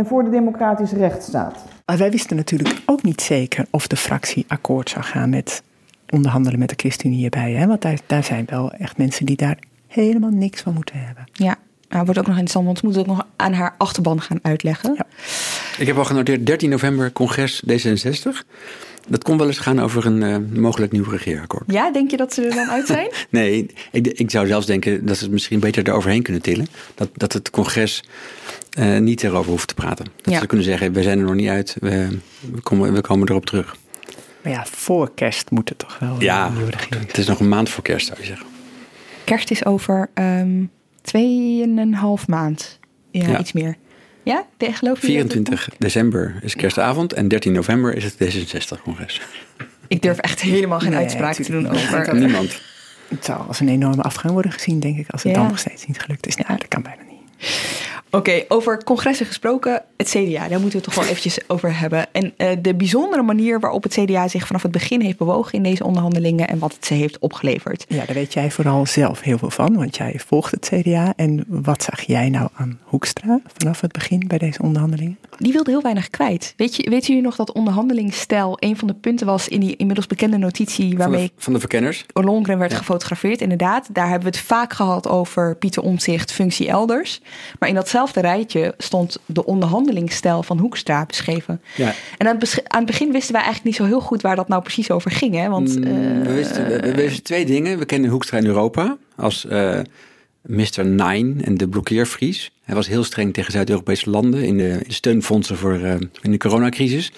[0.00, 1.64] en voor de democratische rechtsstaat.
[1.86, 5.62] Maar wij wisten natuurlijk ook niet zeker of de fractie akkoord zou gaan met
[6.08, 7.52] onderhandelen met de ChristenUnie erbij.
[7.52, 7.66] Hè?
[7.66, 11.24] Want daar, daar zijn wel echt mensen die daar helemaal niks van moeten hebben.
[11.32, 11.56] Ja,
[11.88, 14.94] nou, wordt ook nog interessant, want ze moet ook nog aan haar achterban gaan uitleggen.
[14.96, 15.06] Ja.
[15.78, 18.46] Ik heb al genoteerd 13 november congres D66.
[19.08, 21.64] Dat kon wel eens gaan over een uh, mogelijk nieuw regeerakkoord.
[21.66, 23.08] Ja, denk je dat ze er dan uit zijn?
[23.30, 26.66] nee, ik, ik, zou zelfs denken dat ze het misschien beter eroverheen kunnen tillen.
[26.94, 28.02] Dat, dat het congres
[28.78, 30.06] uh, niet erover hoeft te praten.
[30.22, 30.40] Dat ja.
[30.40, 32.18] ze kunnen zeggen, we zijn er nog niet uit, we,
[32.52, 33.76] we, komen, we komen erop terug.
[34.42, 36.52] Maar ja, voor kerst moet het toch wel ja,
[37.06, 38.46] het is nog een maand voor kerst zou je zeggen.
[39.24, 40.70] kerst is over um,
[41.02, 42.78] tweeënhalf maand.
[43.10, 43.38] Ja, Ja.
[43.38, 43.76] iets meer.
[44.22, 45.06] Ja, de, geloof je?
[45.06, 49.20] 24 december is kerstavond en 13 november is het D66-congres.
[49.88, 52.14] Ik durf echt helemaal geen Nee, uitspraak te doen over...
[52.14, 52.60] Niemand.
[53.08, 55.38] Het zou als een enorme afgang worden gezien, denk ik, als het Ja.
[55.38, 56.36] dan nog steeds niet gelukt is.
[56.36, 57.48] Nou, dat kan bijna niet.
[58.10, 62.06] Oké, over congressen gesproken, het CDA, daar moeten we het toch wel eventjes over hebben.
[62.12, 65.62] En eh, de bijzondere manier waarop het CDA zich vanaf het begin heeft bewogen in
[65.62, 67.84] deze onderhandelingen en wat het ze heeft opgeleverd.
[67.88, 71.12] Ja, daar weet jij vooral zelf heel veel van, want jij volgt het CDA.
[71.16, 75.18] En wat zag jij nou aan Hoekstra vanaf het begin bij deze onderhandelingen?
[75.38, 76.54] Die wilde heel weinig kwijt.
[76.56, 80.06] Weet, je, weet jullie nog dat onderhandelingsstijl een van de punten was in die inmiddels
[80.06, 82.04] bekende notitie Van waarmee de, van de verkenners.
[82.12, 82.76] Ollongren werd Ja.
[82.76, 83.88] gefotografeerd, inderdaad.
[83.92, 87.20] Daar hebben we het vaak gehad over Pieter Omtzigt, functie elders.
[87.58, 91.60] Maar in datzelfde rijtje stond de onderhandelingsstijl van Hoekstra beschreven.
[91.76, 91.86] Ja.
[92.18, 94.36] En aan het, besch- aan het begin wisten wij eigenlijk niet zo heel goed waar
[94.36, 95.34] dat nou precies over ging.
[95.34, 95.48] Hè?
[95.48, 97.78] Want, Mm, eh, we, wisten, we, we wisten twee dingen.
[97.78, 99.78] We kennen Hoekstra in Europa als eh
[100.42, 100.84] Mr.
[100.84, 102.50] Nine en de blokkeervries.
[102.64, 107.12] Hij was heel streng tegen Zuid-Europese landen in de steunfondsen voor eh, in de coronacrisis.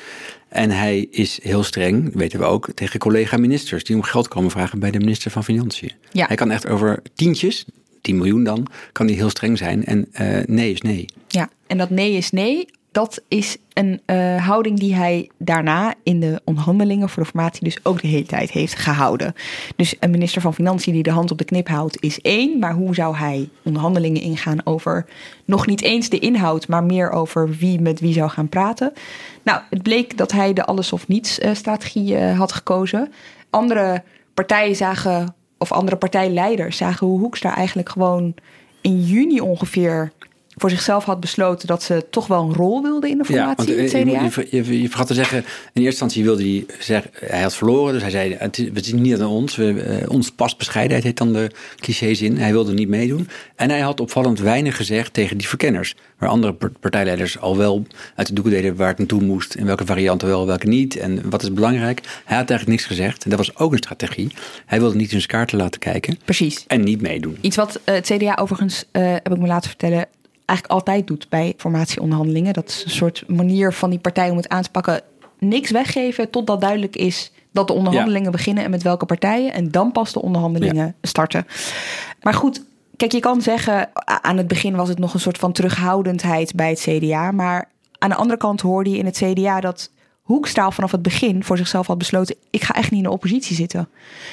[0.49, 4.79] En hij is heel streng, weten we ook, tegen collega-ministers die om geld komen vragen
[4.79, 5.93] bij de minister van Financiën.
[6.13, 6.27] Ja.
[6.27, 7.65] Hij kan echt over tientjes,
[8.03, 9.85] 10 miljoen dan, kan hij heel streng zijn.
[9.85, 11.07] En eh, nee is nee.
[11.29, 12.67] Ja, en dat nee is nee.
[12.93, 17.79] Dat is een eh, houding die hij daarna in de onderhandelingen voor de formatie dus
[17.83, 19.35] ook de hele tijd heeft gehouden.
[19.77, 22.59] Dus een minister van Financiën die de hand op de knip houdt is één.
[22.59, 25.07] Maar hoe zou hij onderhandelingen ingaan over
[25.45, 28.93] nog niet eens de inhoud, maar meer over wie met wie zou gaan praten?
[29.43, 33.13] Nou, het bleek dat hij de alles of niets eh, strategie eh, had gekozen.
[33.51, 34.03] Andere
[34.35, 38.35] partijen zagen, of andere partijleiders zagen hoe Hoekstra eigenlijk gewoon
[38.81, 40.13] in juni ongeveer
[40.55, 43.83] voor zichzelf had besloten dat ze toch wel een rol wilde in de formatie in
[43.83, 44.45] het eh, je, CDA.
[44.51, 47.93] je, je, je vergat te zeggen, in eerste instantie wilde hij zeggen, hij had verloren,
[47.93, 51.05] dus hij zei, het is, het is niet aan ons, we, eh, ons past bescheidenheid,
[51.05, 52.37] heet dan de clichés-in.
[52.37, 53.29] Hij wilde niet meedoen.
[53.57, 57.87] En hij had opvallend weinig gezegd tegen die verkenners, waar andere par- partijleiders al wel
[58.15, 61.31] uit de doeken deden waar het naartoe moest, en welke varianten wel, welke niet, en
[61.31, 62.01] wat is belangrijk.
[62.25, 64.33] Hij had eigenlijk niks gezegd, en dat was ook een strategie.
[64.67, 66.19] Hij wilde niet in zijn kaarten laten kijken.
[66.25, 66.65] Precies.
[66.67, 67.39] En niet meedoen.
[67.41, 70.07] Iets wat eh, het CDA overigens, heb ik me laten vertellen,
[70.53, 72.53] eigenlijk altijd doet bij formatieonderhandelingen.
[72.53, 75.01] Dat is een soort manier van die partij om het aan te pakken.
[75.39, 79.53] Niks weggeven totdat duidelijk is dat de onderhandelingen beginnen en met welke partijen.
[79.53, 81.47] En dan pas de onderhandelingen starten.
[82.23, 82.65] Maar goed,
[82.97, 86.69] kijk, je kan zeggen, aan het begin was het nog een soort van terughoudendheid bij
[86.69, 87.31] het CDA.
[87.31, 89.91] Maar aan de andere kant hoorde je in het CDA dat
[90.23, 93.13] Hoekstra al vanaf het begin voor zichzelf had besloten: ik ga echt niet in de
[93.13, 93.89] oppositie zitten.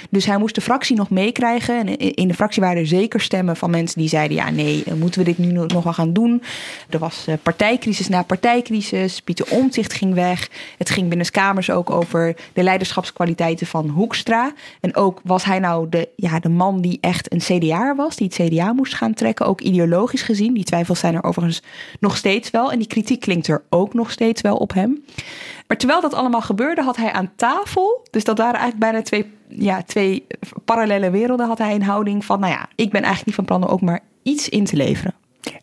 [0.10, 1.78] Dus hij moest de fractie nog meekrijgen.
[1.78, 5.20] En in de fractie waren er zeker stemmen van mensen die zeiden: ja, nee, moeten
[5.20, 6.44] we dit nu nog wel gaan doen?
[6.90, 9.22] Er was eh, partijcrisis na partijcrisis.
[9.22, 10.50] Pieter Omtzigt ging weg.
[10.78, 14.54] Het ging binnen kamers ook over de leiderschapskwaliteiten van Hoekstra.
[14.80, 18.32] En ook was hij nou de, ja, de man die echt een CDA was, die
[18.34, 20.54] het CDA moest gaan trekken, ook ideologisch gezien.
[20.54, 21.62] Die twijfels zijn er overigens
[22.00, 22.72] nog steeds wel.
[22.72, 25.04] En die kritiek klinkt er ook nog steeds wel op hem.
[25.70, 29.32] Maar terwijl dat allemaal gebeurde, had hij aan tafel, dus dat waren eigenlijk bijna twee,
[29.48, 30.26] ja, twee
[30.66, 33.64] parallele werelden, had hij een houding van, nou ja, ik ben eigenlijk niet van plan
[33.64, 35.14] om ook maar iets in te leveren.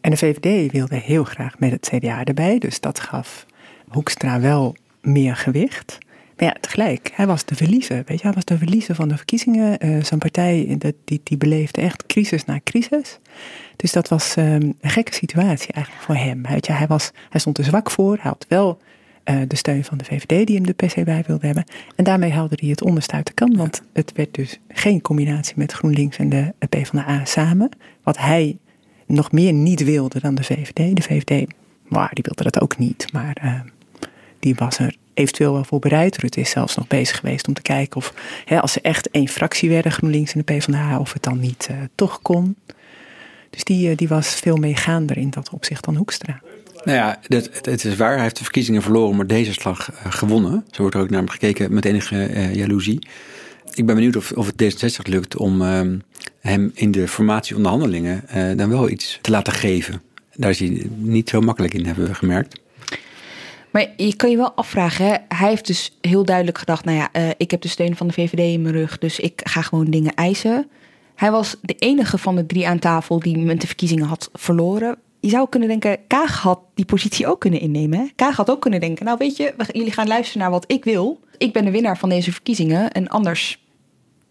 [0.00, 3.46] En de VVD wilde heel graag met het CDA erbij, dus dat gaf
[3.88, 5.98] Hoekstra wel meer gewicht.
[6.36, 8.02] Maar ja, tegelijk, hij was de verliezer.
[8.06, 9.78] Weet je, hij was de verliezer van de verkiezingen.
[9.78, 13.18] Eh, zijn partij dat- die, die beleefde echt crisis na crisis.
[13.76, 14.46] Dus dat was ehm,
[14.80, 16.42] een gekke situatie eigenlijk voor hem.
[16.42, 18.12] Weet je, hij, was, hij stond er zwak voor.
[18.12, 18.78] Hij had wel
[19.26, 21.64] eh, de steun van de VVD die hem de PC bij wilde hebben.
[21.96, 23.56] En daarmee haalde hij het onderste uit de kan.
[23.56, 27.68] Want het werd dus geen combinatie met GroenLinks en de PvdA samen.
[28.02, 28.58] Wat hij
[29.06, 30.96] nog meer niet wilde dan de VVD.
[30.96, 31.46] De VVD,
[31.82, 33.12] maar die wilde dat ook niet.
[33.12, 33.60] Maar eh,
[34.38, 36.16] die was er eventueel wel voor bereid.
[36.16, 38.14] Rutte is zelfs nog bezig geweest om te kijken of
[38.44, 41.66] hè, als ze echt één fractie werden, GroenLinks en de PvdA, of het dan niet
[41.70, 42.56] eh, toch kon.
[43.50, 46.40] Dus die, die was veel meegaander in dat opzicht dan Hoekstra.
[46.86, 48.12] Nou ja, het, het- is waar.
[48.14, 50.64] Hij heeft de verkiezingen verloren, maar deze slag eh, gewonnen.
[50.70, 53.06] Zo wordt er ook naar hem gekeken met enige eh, jaloezie.
[53.74, 55.98] Ik ben benieuwd of, of het D66 lukt om ehm,
[56.40, 60.02] hem in de formatieonderhandelingen eh, dan wel iets te laten geven.
[60.34, 62.60] Daar is hij niet zo makkelijk in, hebben we gemerkt.
[63.70, 65.14] Maar je kan je wel afvragen, hè?
[65.28, 68.38] hij heeft dus heel duidelijk gedacht, nou ja, ik heb de steun van de VVD
[68.38, 70.68] in mijn rug, dus ik ga gewoon dingen eisen.
[71.14, 74.98] Hij was de enige van de drie aan tafel die met de verkiezingen had verloren.
[75.20, 77.98] Je zou kunnen denken, Kaag had die positie ook kunnen innemen.
[77.98, 78.06] Hè?
[78.16, 80.84] Kaag had ook kunnen denken, nou weet je, we- jullie gaan luisteren naar wat ik
[80.84, 81.20] wil.
[81.38, 83.64] Ik ben de winnaar van deze verkiezingen en anders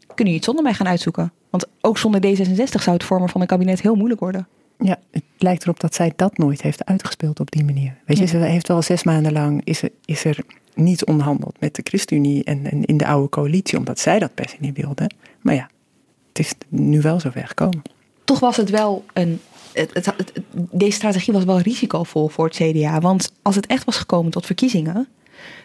[0.05, 1.31] kunnen jullie het zonder mij gaan uitzoeken.
[1.49, 4.47] Want ook zonder D66 zou het vormen van een kabinet heel moeilijk worden.
[4.79, 7.97] Ja, het lijkt erop dat zij dat nooit heeft uitgespeeld op die manier.
[8.05, 8.29] Weet je, Ja.
[8.29, 10.38] ze heeft wel zes maanden lang is er, is er
[10.73, 14.49] niet onderhandeld met de ChristenUnie en, en in de oude coalitie, omdat zij dat per
[14.49, 15.09] se niet wilde.
[15.41, 15.69] Maar ja,
[16.27, 17.81] het is nu wel zo ver gekomen.
[18.23, 19.39] Toch was het wel een.
[19.76, 20.32] Het, het, het,
[20.71, 22.99] deze strategie was wel risicovol voor het CDA.
[22.99, 25.07] Want als het echt was gekomen tot verkiezingen,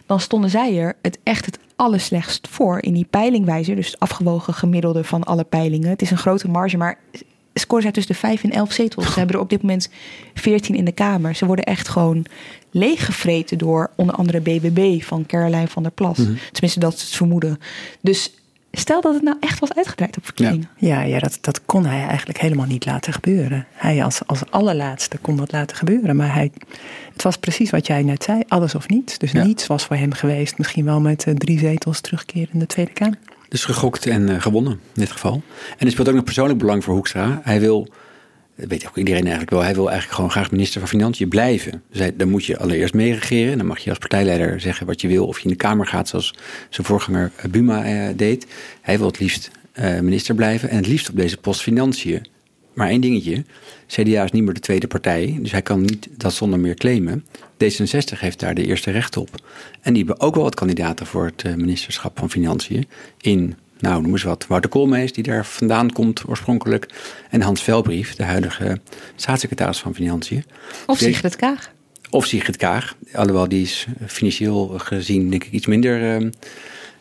[0.06, 3.76] dan stonden zij er het echt het allerslechtst voor in die peilingwijzer.
[3.76, 5.88] Dus het afgewogen gemiddelde van alle peilingen.
[5.88, 6.98] Het is een grote marge, maar
[7.54, 9.12] scoren zij tussen de 5 en 11 zetels.
[9.12, 9.90] Ze hebben er op dit moment
[10.34, 11.34] 14 in de Kamer.
[11.34, 12.24] Ze worden echt gewoon
[12.70, 16.18] leeggevreten door onder andere BBB van Caroline van der Plas.
[16.18, 16.34] Mhm.
[16.52, 17.58] Tenminste, dat is het vermoeden.
[18.00, 18.32] Dus
[18.72, 20.68] stel dat het nou echt was uitgedraaid op verkiezingen.
[20.76, 23.66] Ja, ja dat, dat kon hij eigenlijk helemaal niet laten gebeuren.
[23.72, 26.16] Hij als, als allerlaatste kon dat laten gebeuren.
[26.16, 26.50] Maar hij,
[27.12, 29.18] het was precies wat jij net zei, alles of niets.
[29.18, 30.58] Dus niets was voor hem geweest.
[30.58, 33.18] Misschien wel met eh, drie zetels terugkeren in de Tweede Kamer.
[33.48, 35.42] Dus gegokt en uh, gewonnen in dit geval.
[35.78, 37.40] En er speelt ook nog persoonlijk belang voor Hoekstra.
[37.42, 37.88] Hij wil,
[38.60, 41.82] dat weet ook iedereen eigenlijk wel, hij wil eigenlijk gewoon graag minister van Financiën blijven.
[42.14, 43.58] Dan moet je allereerst meeregeren.
[43.58, 45.26] Dan mag je als partijleider zeggen wat je wil.
[45.26, 46.34] Of je in de Kamer gaat zoals
[46.68, 48.46] zijn voorganger Buma uh, deed.
[48.80, 50.68] Hij wil het liefst uh, minister blijven.
[50.68, 52.26] En het liefst op deze post Financiën.
[52.74, 53.44] Maar één dingetje,
[53.86, 57.24] CDA is niet meer de tweede partij, dus hij kan niet dat zonder meer claimen.
[57.64, 59.28] D66 heeft daar de eerste recht op.
[59.80, 62.88] En die hebben ook wel wat kandidaten voor het eh, ministerschap van Financiën.
[63.20, 66.88] In, nou noem eens wat, Wouter Koolmees, die daar vandaan komt oorspronkelijk.
[67.30, 68.80] En Hans Velbrief, de huidige
[69.16, 70.44] staatssecretaris van Financiën.
[70.86, 71.72] Of Sigrid Kaag.
[72.10, 76.20] Of Sigrid Kaag, alhoewel die is financieel gezien denk ik iets minder...
[76.20, 76.28] Uh,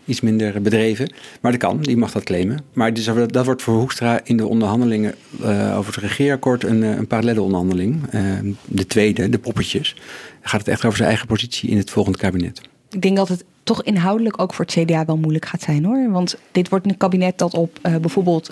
[0.09, 1.11] iets minder bedreven.
[1.41, 2.63] Maar dat kan, die mag dat claimen.
[2.73, 7.07] Maar dus, dat wordt voor Hoekstra in de onderhandelingen uh, over het regeerakkoord een, een
[7.07, 8.13] parallele onderhandeling.
[8.13, 9.95] Uh, de tweede, de poppetjes.
[10.39, 12.61] Dan gaat het echt over zijn eigen positie in het volgende kabinet.
[12.89, 16.11] Ik denk dat het toch inhoudelijk ook voor het CDA wel moeilijk gaat zijn hoor.
[16.11, 18.51] Want dit wordt een kabinet dat op uh, bijvoorbeeld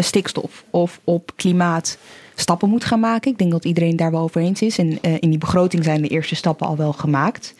[0.00, 1.98] stikstof of op klimaat
[2.34, 3.30] stappen moet gaan maken.
[3.30, 4.78] Ik denk dat iedereen daar wel over eens is.
[4.78, 7.54] En in die begroting zijn de eerste stappen al wel gemaakt.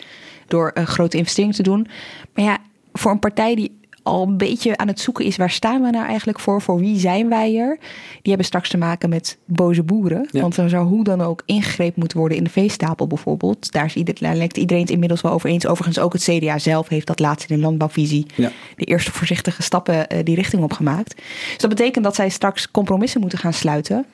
[0.46, 1.86] Door grote investeringen te doen.
[2.34, 2.58] Maar ja,
[2.92, 5.36] voor een partij die al een beetje aan het zoeken is...
[5.36, 6.62] waar staan we nou eigenlijk voor?
[6.62, 7.78] Voor wie zijn wij er?
[8.12, 10.28] Die hebben straks te maken met boze boeren.
[10.30, 10.40] Ja.
[10.40, 12.38] Want er zou hoe dan ook ingegrepen moeten worden...
[12.38, 13.72] in de veestapel bijvoorbeeld.
[13.72, 15.66] Daar, is ieder, daar lijkt iedereen het inmiddels wel over eens.
[15.66, 18.26] Overigens ook het CDA zelf heeft dat laatst in de landbouwvisie...
[18.34, 18.50] Ja.
[18.76, 21.14] de eerste voorzichtige stappen uh, die richting op gemaakt.
[21.16, 24.06] Dus dat betekent dat zij straks compromissen moeten gaan sluiten...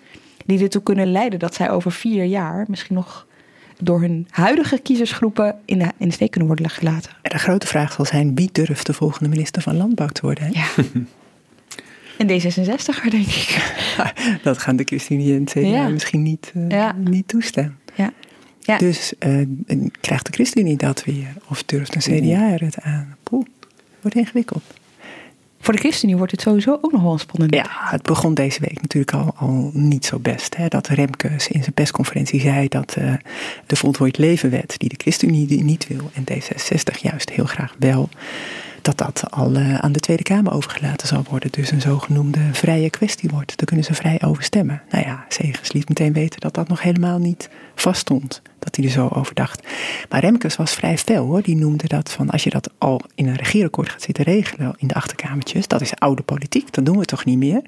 [0.46, 2.64] die ertoe kunnen leiden dat zij over vier jaar...
[2.68, 3.26] misschien nog
[3.82, 7.10] door hun huidige kiezersgroepen in de, in de steek kunnen worden gelaten.
[7.22, 10.44] En de grote vraag zal zijn, wie durft de volgende minister van Landbouw te worden?
[10.44, 10.50] Hè?
[10.50, 10.66] Ja.
[12.18, 13.74] En D66er, denk ik.
[14.42, 15.88] Dat gaan de ChristenUnie en CDA ja.
[15.88, 16.92] misschien niet, uh, ja.
[16.92, 17.78] niet toestaan.
[17.94, 18.12] Ja.
[18.58, 18.78] Ja.
[18.78, 19.46] Dus uh,
[20.00, 21.34] krijgt de ChristenUnie dat weer?
[21.48, 23.16] Of durft een CDA er het aan?
[23.22, 23.46] Poeh,
[24.00, 24.62] wordt ingewikkeld.
[25.60, 27.54] Voor de ChristenUnie wordt het sowieso ook nog wel spannend.
[27.54, 30.56] Ja, het begon deze week natuurlijk al, al niet zo best.
[30.56, 30.68] Hè?
[30.68, 33.14] Dat Remkes in zijn persconferentie zei dat uh,
[33.66, 38.08] de voltooid levenwet, die de ChristenUnie niet wil en D66 juist heel graag wel,
[38.96, 41.50] dat dat al uh, aan de Tweede Kamer overgelaten zal worden.
[41.50, 43.56] Dus een zogenoemde vrije kwestie wordt.
[43.56, 44.82] Daar kunnen ze vrij over stemmen.
[44.90, 48.42] Nou ja, Segers liet meteen weten dat dat nog helemaal niet vaststond.
[48.58, 49.66] Dat hij er zo over dacht.
[50.08, 51.42] Maar Remkes was vrij fel hoor.
[51.42, 54.88] Die noemde dat van als je dat al in een regeerakkoord gaat zitten regelen in
[54.88, 55.68] de achterkamertjes.
[55.68, 57.62] Dat is oude politiek, dat doen we toch niet meer.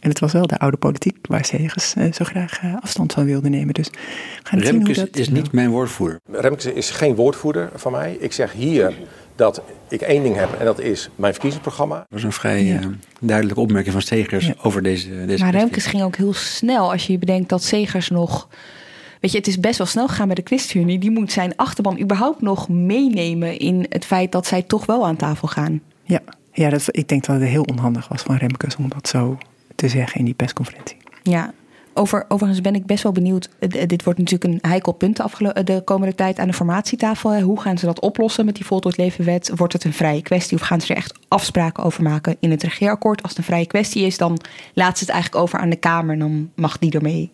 [0.00, 3.24] En het was wel de oude politiek waar Segers uh, zo graag uh, afstand van
[3.24, 3.74] wilde nemen.
[3.74, 3.98] Dus we
[4.42, 6.20] gaan Remkes zien hoe dat, is niet mijn woordvoerder.
[6.30, 8.16] Remkes is geen woordvoerder van mij.
[8.20, 8.94] Ik zeg hier
[9.36, 11.96] dat ik één ding heb en dat is mijn verkiezingsprogramma.
[11.96, 12.80] Dat was een vrij ja.
[12.80, 12.86] uh,
[13.20, 14.54] duidelijke opmerking van Segers ja.
[14.62, 18.48] over deze, deze Maar Remkes ging ook heel snel als je bedenkt dat Segers nog...
[19.20, 20.98] Weet je, het is best wel snel gegaan bij de ChristenUnie.
[20.98, 25.16] Die moet zijn achterban überhaupt nog meenemen in het feit dat zij toch wel aan
[25.16, 25.80] tafel gaan.
[26.02, 26.20] Ja,
[26.52, 29.38] ja dat, ik denk dat het heel onhandig was van Remkes om dat zo
[29.74, 30.96] te zeggen in die persconferentie.
[31.22, 31.52] Ja,
[31.96, 33.48] over, overigens ben ik best wel benieuwd.
[33.86, 37.40] Dit wordt natuurlijk een heikel punt de, de komende tijd aan de formatietafel.
[37.40, 39.50] Hoe gaan ze dat oplossen met die voltooid levenwet?
[39.54, 42.62] Wordt het een vrije kwestie of gaan ze er echt afspraken over maken in het
[42.62, 43.22] regeerakkoord?
[43.22, 44.38] Als het een vrije kwestie is, dan
[44.74, 47.30] laat ze het eigenlijk over aan de Kamer en dan mag die ermee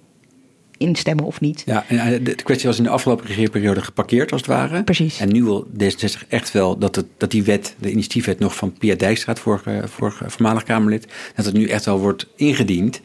[0.82, 1.62] instemmen of niet.
[1.66, 4.82] Ja, en de kwestie was in de afgelopen regeerperiode geparkeerd als het ware.
[4.82, 5.20] Precies.
[5.20, 8.72] En nu wil D66 echt wel dat, het, dat die wet, de initiatiefwet nog van
[8.72, 13.00] Pia Dijkstra, vorige, vorige voormalig Kamerlid, dat het nu echt wel wordt ingediend.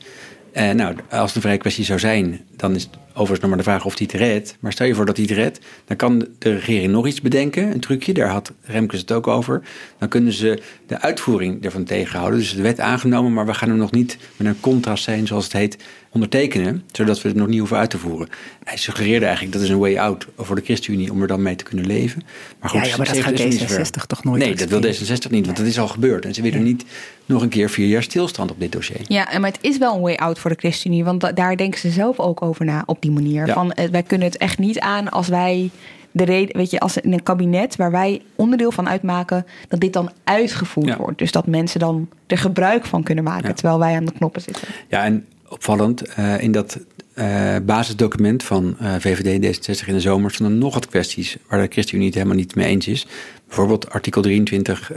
[0.58, 3.58] En nou, als het een vrije kwestie zou zijn, dan is het overigens nog maar
[3.58, 4.58] de vraag of hij het redt.
[4.60, 7.72] Maar stel je voor dat hij het redt, dan kan de regering nog iets bedenken,
[7.72, 8.14] een trucje.
[8.14, 9.62] Daar had Remkes het ook over.
[9.98, 12.40] Dan kunnen ze de uitvoering ervan tegenhouden.
[12.40, 15.54] Dus de wet aangenomen, maar we gaan hem nog niet met een contrastscène, zoals het
[15.54, 15.78] heet,
[16.18, 16.84] ondertekenen.
[16.92, 18.30] Zodat we het nog niet hoeven uit te voeren.
[18.64, 21.56] Hij suggereerde eigenlijk dat is een way out voor de ChristenUnie om er dan mee
[21.56, 22.24] te kunnen leven.
[22.60, 25.46] Maar goed, ja, ja maar dat gaat D66 toch nooit Nee, dat wil D66 niet,
[25.46, 26.26] want dat is al gebeurd.
[26.26, 26.86] En ze willen niet
[27.26, 29.02] nog een keer vier jaar stilstand op dit dossier.
[29.08, 31.04] Ja, maar het is wel een way out voor de ChristenUnie.
[31.04, 33.48] Want daar denken ze zelf ook over na op die manier.
[33.48, 33.54] Ja.
[33.54, 35.70] Van, wij kunnen het echt niet aan als wij
[36.18, 39.94] de reden, weet je, als in een kabinet waar wij onderdeel van uitmaken, dat dit
[39.94, 41.18] dan uitgevoerd wordt.
[41.18, 44.68] Dus dat mensen dan er gebruik van kunnen maken terwijl wij aan de knoppen zitten.
[44.88, 46.80] Ja, en opvallend, uh, in dat
[47.16, 51.72] uh, basisdocument van uh, VVD D66 in de zomer stonden nog wat kwesties waar de
[51.72, 53.08] ChristenUnie het helemaal niet mee eens is.
[53.48, 54.92] Bijvoorbeeld artikel 23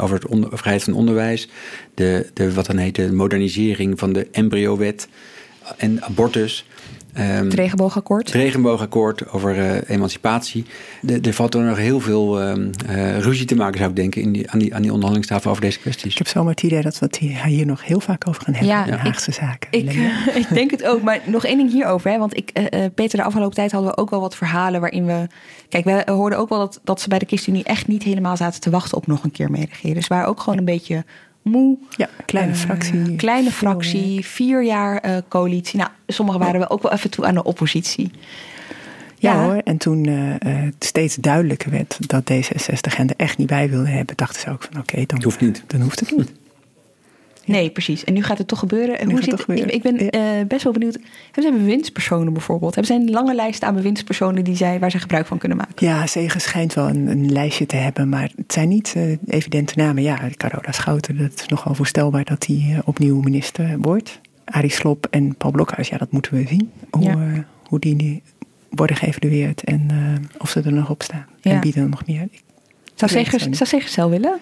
[0.00, 1.48] over het vrijheid van onderwijs,
[1.94, 5.08] de, de, wat dan heet de modernisering van de embryowet
[5.76, 6.64] en abortus.
[7.18, 8.26] Um, het regenboogakkoord.
[8.26, 10.64] Het regenboogakkoord over uh, emancipatie.
[11.22, 14.32] Er valt er nog heel veel um, uh, ruzie te maken, zou ik denken, in
[14.32, 16.12] die, aan, die, aan die onderhandelingstafel over deze kwesties.
[16.12, 18.72] Ik heb zomaar het idee dat we het hier nog heel vaak over gaan hebben
[18.72, 19.68] ja, in Haagse ik, zaken.
[19.70, 19.92] Ik,
[20.42, 22.10] ik, denk het ook, maar nog één ding hierover.
[22.10, 25.06] Hè, want ik, uh, Peter, de afgelopen tijd hadden we ook wel wat verhalen waarin
[25.06, 25.26] we...
[25.68, 28.60] Kijk, we hoorden ook wel dat, dat ze bij de ChristenUnie echt niet helemaal zaten
[28.60, 29.94] te wachten op nog een keer meeregeren.
[29.94, 31.04] Dus waren ook gewoon een beetje
[31.48, 31.76] moe.
[31.96, 33.16] Ja, kleine uh, fractie.
[33.16, 35.78] Kleine fractie, vier jaar uh, coalitie.
[35.78, 38.10] Nou, sommigen waren we ook wel even toe aan de oppositie.
[39.18, 43.38] Ja, ja hoor, en toen uh, het steeds duidelijker werd dat D66 hen er echt
[43.38, 45.64] niet bij wilde hebben, dachten ze ook van oké, okay, dan, hoeft niet.
[45.66, 46.32] dan hoeft het niet.
[47.48, 48.04] Nee, precies.
[48.04, 48.98] En nu gaat het toch gebeuren.
[48.98, 49.66] En hoe zit, gebeuren.
[49.66, 50.98] Ik, ik ben uh, best wel benieuwd.
[51.24, 52.74] Hebben zij bewindspersonen bijvoorbeeld?
[52.74, 55.86] Hebben zij een lange lijst aan bewindspersonen die zij, waar ze gebruik van kunnen maken?
[55.86, 59.72] Ja, Zegen schijnt wel een, een lijstje te hebben, maar het zijn niet uh, evidente
[59.76, 60.02] namen.
[60.02, 64.20] Ja, Carola Schouten, dat is nogal voorstelbaar dat hij uh, opnieuw minister wordt.
[64.44, 66.70] Arie Slop en Paul Blokhuis, ja, dat moeten we zien.
[66.90, 67.44] Hoe, ja.
[67.64, 68.22] hoe die, die
[68.70, 69.88] worden geëvalueerd en
[70.38, 71.26] of ze er nog op staan.
[71.40, 71.50] Ja.
[71.50, 72.22] En bieden er nog meer.
[72.22, 72.42] Ik
[72.94, 73.10] zou
[73.66, 74.38] Zegers zelf willen?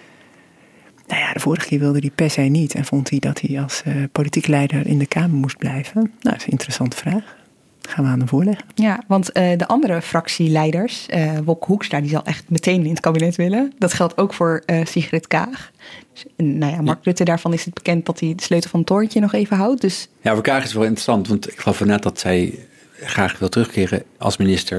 [1.07, 3.61] Nou ja, de vorige keer wilde hij per se niet en vond hij dat hij
[3.61, 6.01] als uh, politiek leider in de Kamer moest blijven.
[6.01, 7.35] Nou, dat is een interessante vraag.
[7.81, 8.65] Dat gaan we aan hem voorleggen.
[8.75, 12.99] Ja, want uh, de andere fractieleiders, uh, Wok Hoekstra, die zal echt meteen in het
[12.99, 13.73] kabinet willen.
[13.77, 15.71] Dat geldt ook voor Sigrid Kaag.
[16.13, 18.87] Dus, nou ja, Mark Rutte, daarvan is het bekend dat hij de sleutel van het
[18.87, 19.81] torentje nog even houdt.
[19.81, 20.07] Dus...
[20.21, 22.59] Ja, voor Kaag is wel interessant, want ik geloof net dat zij
[23.01, 24.77] graag wil terugkeren als minister.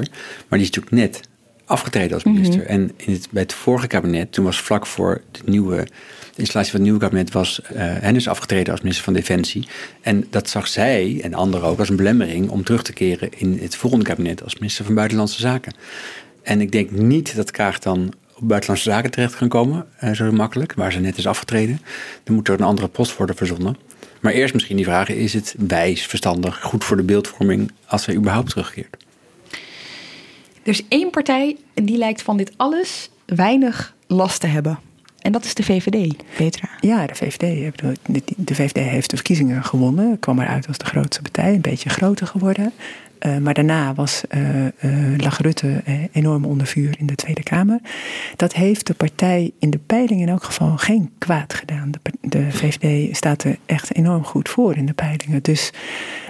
[0.49, 1.28] Maar die is natuurlijk net
[1.68, 2.60] afgetreden als minister.
[2.60, 2.74] Mm -hmm.
[2.74, 5.86] En in het, bij het vorige kabinet, toen was vlak voor de nieuwe
[6.34, 9.68] de installatie van het nieuwe kabinet was uh, Hennis afgetreden als minister van Defensie.
[10.00, 13.58] En dat zag zij en anderen ook als een belemmering om terug te keren in
[13.62, 15.74] het volgende kabinet als minister van Buitenlandse Zaken.
[16.42, 20.32] En ik denk niet dat Kaag dan op buitenlandse zaken terecht kan komen, uh, zo
[20.32, 21.80] makkelijk, waar ze net is afgetreden.
[22.24, 23.76] Dan moet er een andere post worden verzonnen.
[24.20, 28.14] Maar eerst misschien die vraag: is het wijs, verstandig, goed voor de beeldvorming als zij
[28.14, 28.96] überhaupt terugkeert?
[30.68, 34.78] Er is één partij en die lijkt van dit alles weinig last te hebben.
[35.18, 36.68] En dat is de VVD, Petra.
[36.80, 37.72] Ja, de VVD.
[38.36, 40.18] De VVD heeft de verkiezingen gewonnen.
[40.18, 41.54] Kwam eruit als de grootste partij.
[41.54, 42.72] Een beetje groter geworden.
[43.26, 44.70] Uh, maar daarna was, uh, uh,
[45.16, 47.80] lag Rutte enorm onder vuur in de Tweede Kamer.
[48.36, 51.90] Dat heeft de partij in de peiling in elk geval geen kwaad gedaan.
[52.20, 55.42] De VVD staat er echt enorm goed voor in de peilingen.
[55.42, 55.72] Dus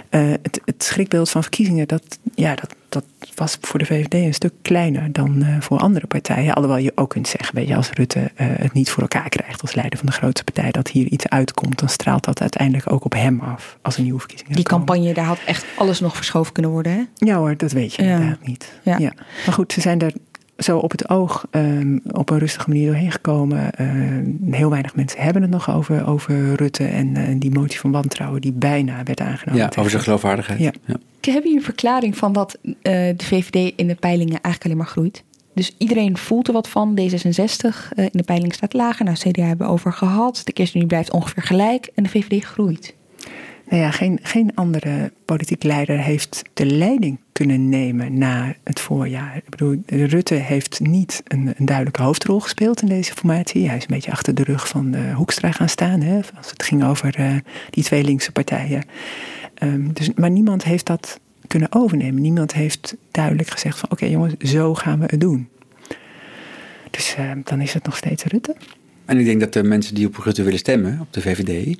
[0.09, 3.03] het, het schrikbeeld van verkiezingen, dat, ja, dat, dat
[3.35, 6.53] was voor de VVD een stuk kleiner dan uh, voor andere partijen.
[6.53, 9.61] Alhoewel je ook kunt zeggen, weet je, als Rutte uh, het niet voor elkaar krijgt
[9.61, 13.05] als leider van de grootste partij, dat hier iets uitkomt, dan straalt dat uiteindelijk ook
[13.05, 14.55] op hem af als een nieuwe verkiezingen.
[14.55, 17.03] Die campagne, daar had echt alles nog verschoven kunnen worden, hè?
[17.15, 18.13] Ja hoor, dat weet je ja.
[18.13, 18.71] inderdaad niet.
[18.83, 18.97] Ja.
[18.97, 19.13] ja.
[19.45, 20.13] Maar goed, ze zijn er
[20.59, 23.71] zo op het oog um, op een rustige manier doorheen gekomen.
[23.81, 27.91] Uh, heel weinig mensen hebben het nog over, over Rutte en uh, die motie van
[27.91, 29.61] wantrouwen die bijna werd aangenomen.
[29.61, 30.59] Ja, over zijn geloofwaardigheid.
[30.59, 30.71] Ja.
[30.85, 30.95] ja.
[31.19, 34.77] Ik heb hier een verklaring van dat uh, de VVD in de peilingen eigenlijk alleen
[34.77, 35.23] maar groeit.
[35.53, 36.99] Dus iedereen voelt er wat van.
[36.99, 39.05] D66 in de peiling staat lager.
[39.05, 40.41] Nou, CDA hebben we over gehad.
[40.43, 42.95] De ChristenUnie blijft ongeveer gelijk en de VVD groeit.
[43.69, 49.35] Nou ja, geen, geen andere politiek leider heeft de leiding kunnen nemen na het voorjaar.
[49.35, 53.67] Ik bedoel, Rutte heeft niet een, een, duidelijke hoofdrol gespeeld in deze formatie.
[53.67, 56.63] Hij is een beetje achter de rug van uh, Hoekstra gaan staan, hè, als het
[56.63, 57.35] ging over uh,
[57.69, 58.83] die twee linkse partijen.
[59.63, 62.21] Um, dus, maar niemand heeft dat kunnen overnemen.
[62.21, 65.49] Niemand heeft duidelijk gezegd van oké jongens, zo gaan we het doen.
[66.89, 68.55] Dus uh, dan is het nog steeds Rutte.
[69.05, 71.77] En ik denk dat de mensen die op Rutte willen stemmen, op de VVD,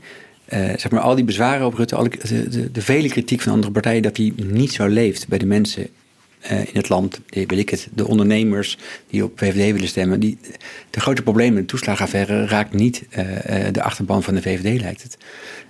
[0.54, 3.54] uh, zeg maar, al die bezwaren op Rutte, alle, de, de, de, vele kritiek van
[3.54, 5.88] andere partijen, dat die niet zo leeft bij de mensen
[6.52, 8.78] uh, in het land, de, weet ik het, de ondernemers
[9.10, 10.20] die op VVD willen stemmen.
[10.20, 10.38] Die,
[10.90, 13.26] de grote problemen in de toeslagaffaire raakt niet uh,
[13.72, 15.18] de achterban van de VVD, lijkt het.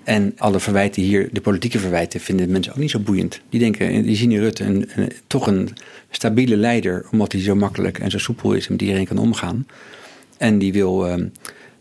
[0.04, 3.42] En alle verwijten hier, de politieke verwijten, vinden mensen ook niet zo boeiend.
[3.50, 4.90] Die denken, die zien in Rutte een,
[5.28, 5.70] toch een
[6.10, 9.68] stabiele leider, omdat hij zo makkelijk en zo soepel is en met iedereen kan omgaan.
[10.38, 11.00] En die wil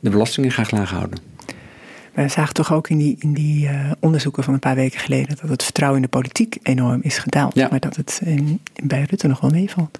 [0.00, 1.27] de belastingen graag laag houden.
[2.22, 5.36] We zagen toch ook in die, in die uh, onderzoeken van een paar weken geleden
[5.40, 7.54] dat het vertrouwen in de politiek enorm is gedaald.
[7.54, 7.68] Ja.
[7.70, 9.98] Maar dat het in, bij Rutte nog wel meevalt.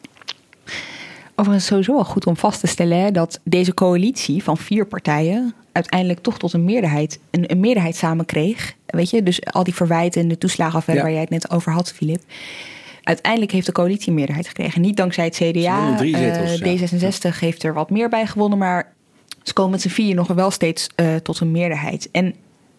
[1.34, 5.54] Overigens sowieso wel goed om vast te stellen hè, dat deze coalitie van vier partijen
[5.72, 8.74] uiteindelijk toch tot een meerderheid, een, een meerderheid samen kreeg.
[8.86, 11.08] Weet je, dus al die verwijten en de toeslagenaffaire ja.
[11.08, 12.22] waar jij het net over had, Filip.
[13.02, 14.80] Uiteindelijk heeft de coalitie een meerderheid gekregen.
[14.80, 15.96] Niet dankzij het CDA.
[15.98, 18.92] Zetels, uh, D66 heeft er wat meer bij gewonnen, maar
[19.48, 22.08] ze komen met z'n vier nog wel steeds uh, tot een meerderheid.
[22.10, 22.34] En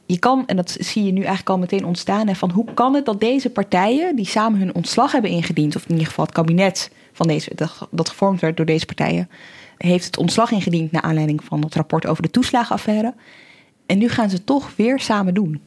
[0.05, 2.93] je kan, en dat zie je nu eigenlijk al meteen ontstaan, hè, van hoe kan
[2.93, 6.34] het dat deze partijen, die samen hun ontslag hebben ingediend, of in ieder geval het
[6.34, 7.51] kabinet van deze,
[7.91, 9.30] dat gevormd werd door deze partijen,
[9.78, 13.13] heeft het ontslag ingediend naar aanleiding van het rapport over de toeslagenaffaire.
[13.86, 15.61] En nu gaan ze toch weer samen doen.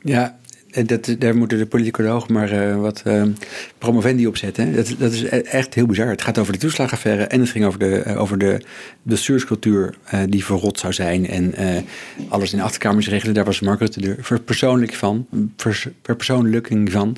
[0.00, 0.38] Ja,
[0.84, 3.22] dat, daar moeten de politicologen maar uh, wat uh,
[3.78, 4.74] promovendi op zetten.
[4.74, 6.08] Dat, dat, is e-, echt heel bizar.
[6.08, 8.60] Het gaat over de toeslagenaffaire en het ging over de, over de
[9.02, 9.94] bestuurscultuur
[10.28, 11.26] die verrot zou zijn.
[11.28, 11.54] En
[12.28, 13.34] alles in achterkamers regelen.
[13.34, 15.26] Daar was Mark Rutte de verpersoonlijk van,
[16.02, 17.16] verpersoonlijking van.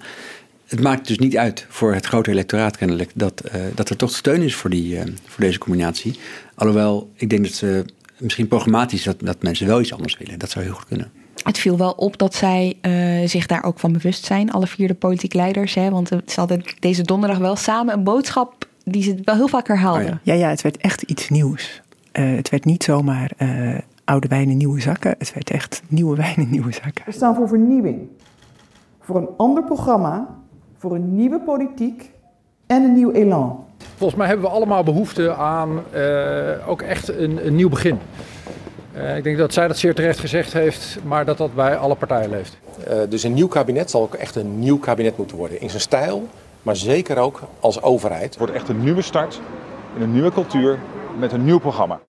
[0.66, 3.42] Het maakt dus niet uit voor het grote electoraat kennelijk dat,
[3.74, 6.18] dat er toch steun is voor, die, voor deze combinatie.
[6.54, 7.84] Alhoewel, ik denk dat ze
[8.18, 10.38] misschien programmatisch dat, dat mensen wel iets anders willen.
[10.38, 11.17] Dat zou heel goed kunnen.
[11.42, 14.88] Het viel wel op dat zij uh, zich daar ook van bewust zijn, alle vier
[14.88, 15.74] de politieke leiders.
[15.74, 19.66] Hè, want ze hadden deze donderdag wel samen een boodschap die ze wel heel vaak
[19.68, 20.02] herhaalden.
[20.02, 20.32] Oh ja.
[20.32, 20.34] ja.
[20.34, 21.82] ja, het werd echt iets nieuws.
[22.12, 25.14] Uh, het werd niet zomaar uh, oude wijn in nieuwe zakken.
[25.18, 27.04] Het werd echt nieuwe wijn in nieuwe zakken.
[27.04, 28.08] We staan voor vernieuwing.
[29.00, 30.28] Voor een ander programma,
[30.78, 32.10] voor een nieuwe politiek
[32.66, 33.64] en een nieuw elan.
[33.96, 35.82] Volgens mij hebben we allemaal behoefte aan
[36.66, 37.98] ook echt een, een nieuw begin.
[38.98, 41.94] Uh, ik denk dat zij dat zeer terecht gezegd heeft, maar dat dat bij alle
[41.94, 42.58] partijen leeft.
[42.88, 45.60] Uh, dus een nieuw kabinet zal ook echt een nieuw kabinet moeten worden.
[45.60, 46.28] In zijn stijl,
[46.62, 48.24] maar zeker ook als overheid.
[48.24, 49.40] Het wordt echt een nieuwe start,
[49.96, 50.78] in een nieuwe cultuur,
[51.18, 52.00] met een nieuw programma.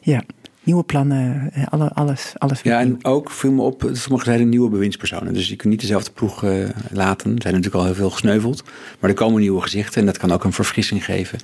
[0.00, 0.22] Ja,
[0.62, 2.60] nieuwe plannen, eh, alle, alles, alles.
[2.62, 5.34] Ja, en ook viel me op, sommige zijn nieuwe bewindspersonen.
[5.34, 7.34] Dus je kunt niet dezelfde ploeg uh, laten.
[7.34, 8.64] Er zijn natuurlijk al heel veel gesneuveld.
[8.98, 11.38] Maar er komen nieuwe gezichten en dat kan ook een verfrissing geven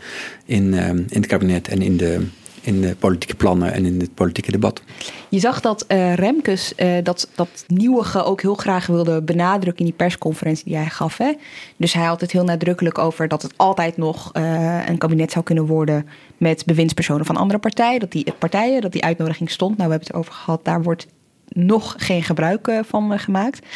[0.44, 2.26] in, uh, in het kabinet en in de
[2.64, 4.82] in de politieke plannen en in het politieke debat.
[5.28, 9.84] Je zag dat uh, Remkes uh, dat, dat nieuwige ook heel graag wilde benadrukken in
[9.84, 11.18] die persconferentie die hij gaf.
[11.18, 11.32] Hè?
[11.76, 15.44] Dus hij had het heel nadrukkelijk over dat het altijd nog uh, een kabinet zou
[15.44, 18.00] kunnen worden met bewindspersonen van andere partijen.
[18.00, 19.76] Dat die partijen, dat die uitnodiging stond.
[19.76, 21.06] Nou, we hebben het over gehad, daar wordt
[21.48, 23.66] nog geen gebruik van gemaakt.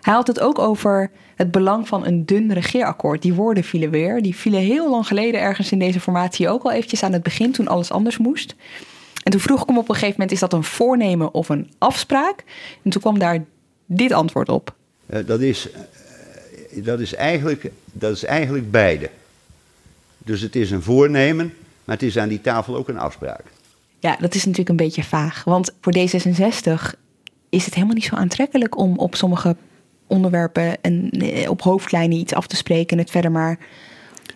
[0.00, 3.22] Hij had het ook over het belang van een dun regeerakkoord.
[3.22, 4.22] Die woorden vielen weer.
[4.22, 7.52] Die vielen heel lang geleden ergens in deze formatie ook al eventjes aan het begin,
[7.52, 8.54] toen alles anders moest.
[9.22, 11.70] En toen vroeg ik hem op een gegeven moment: is dat een voornemen of een
[11.78, 12.44] afspraak?
[12.82, 13.44] En toen kwam daar
[13.86, 14.74] dit antwoord op.
[15.06, 15.68] Uh, dat, is,
[16.72, 19.10] uh, dat, is eigenlijk, dat is eigenlijk beide.
[20.18, 23.44] Dus het is een voornemen, maar het is aan die tafel ook een afspraak.
[23.98, 25.44] Ja, dat is natuurlijk een beetje vaag.
[25.44, 26.98] Want voor D66
[27.48, 29.56] is het helemaal niet zo aantrekkelijk om op sommige
[30.10, 33.58] onderwerpen en eh, op hoofdlijnen iets af te spreken en het verder maar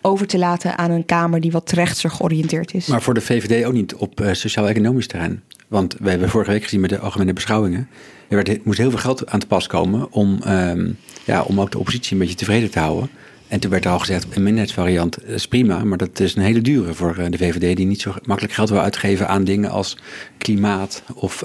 [0.01, 2.87] over te laten aan een Kamer die wat rechtser georiënteerd is.
[2.87, 5.43] Maar voor de VVD ook niet op uh, sociaal-economisch terrein.
[5.67, 7.89] Want we hebben vorige week gezien met de algemene beschouwingen.
[8.27, 11.71] Er werd, moest heel veel geld aan te pas komen om, um, ja, om ook
[11.71, 13.09] de oppositie een beetje tevreden te houden.
[13.47, 16.61] En toen werd er al gezegd, een minderheidsvariant is prima, maar dat is een hele
[16.61, 19.97] dure voor eh, de VVD die niet zo makkelijk geld wil uitgeven aan dingen als
[20.37, 21.43] klimaat of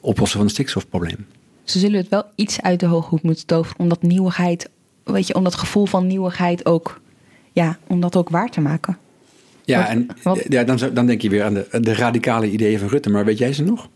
[0.00, 1.26] oplossen van het stikstofprobleem
[1.70, 3.78] ze zullen het wel iets uit de hooghoed moeten toveren.
[3.78, 4.68] Om dat nieuwigheid,
[5.04, 7.00] weet je, om dat gevoel van nieuwigheid ook,
[7.52, 8.98] ja, om dat ook waar te maken.
[9.64, 10.44] Ja, wat, en wat?
[10.48, 13.10] Ja, dan, dan denk je weer aan de, de radicale ideeën van Rutte.
[13.10, 13.88] Maar weet jij ze nog?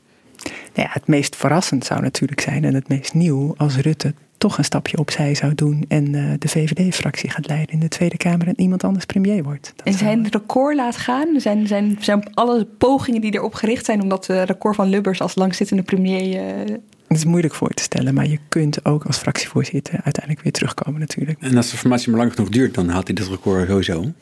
[0.74, 4.58] Nou ja, het meest verrassend zou natuurlijk zijn en het meest nieuw als Rutte toch
[4.58, 8.46] een stapje opzij zou doen en uh, de VVD-fractie gaat leiden in de Tweede Kamer
[8.46, 9.72] en iemand anders premier wordt.
[9.76, 11.40] Dat en zijn record laat gaan?
[11.40, 15.20] Zijn, zijn, zijn alle pogingen die erop gericht zijn om dat uh, record van Lubbers
[15.20, 16.34] als langzittende premier
[16.68, 16.76] uh,
[17.10, 21.00] het is moeilijk voor te stellen, maar je kunt ook als fractievoorzitter uiteindelijk weer terugkomen
[21.00, 21.38] natuurlijk.
[21.40, 24.12] En als de formatie maar lang genoeg duurt, dan haalt hij dit record sowieso.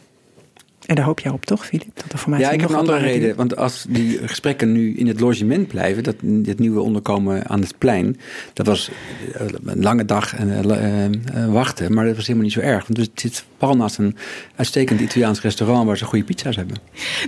[0.89, 1.91] En daar hoop jij op toch, Filip?
[1.95, 3.37] Dat de formatie ja, ik heb een andere reden.
[3.37, 7.79] Want als die gesprekken nu in het logement blijven, dat dit nieuwe onderkomen aan het
[7.79, 8.17] plein,
[8.53, 8.91] dat was
[9.35, 12.87] eh, een lange dag en uh, uh, wachten, maar dat was helemaal niet zo erg.
[12.87, 14.17] Want het zit pal naast een
[14.57, 16.77] uitstekend Italiaans restaurant waar ze goede pizza's hebben.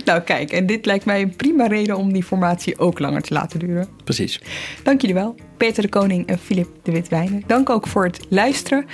[0.05, 3.33] Nou kijk, en dit lijkt mij een prima reden om die formatie ook langer te
[3.33, 3.87] laten duren.
[4.03, 4.41] Precies.
[4.83, 5.35] Dank jullie wel.
[5.57, 7.43] Peter de Koning en Filip de Witwijnen.
[7.47, 8.85] Dank ook voor het luisteren.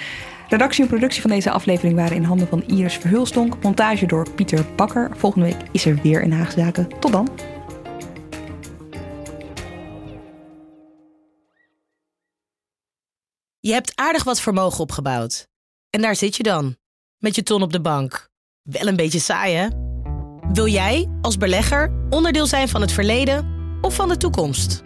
[0.50, 3.64] Redactie en productie van deze aflevering waren in handen van Iris Verhulstonk.
[3.64, 5.12] Montage door Pieter Bakker.
[5.18, 7.00] Volgende week is er weer een Haagzaken.
[7.00, 7.30] Tot dan.
[13.60, 15.48] Je hebt aardig wat vermogen opgebouwd.
[15.90, 16.78] En daar zit je dan,
[17.18, 18.30] met je ton op de bank.
[18.62, 19.68] Wel een beetje saai, hè?
[20.54, 24.86] Wil jij, als belegger, onderdeel zijn van het verleden of van de toekomst?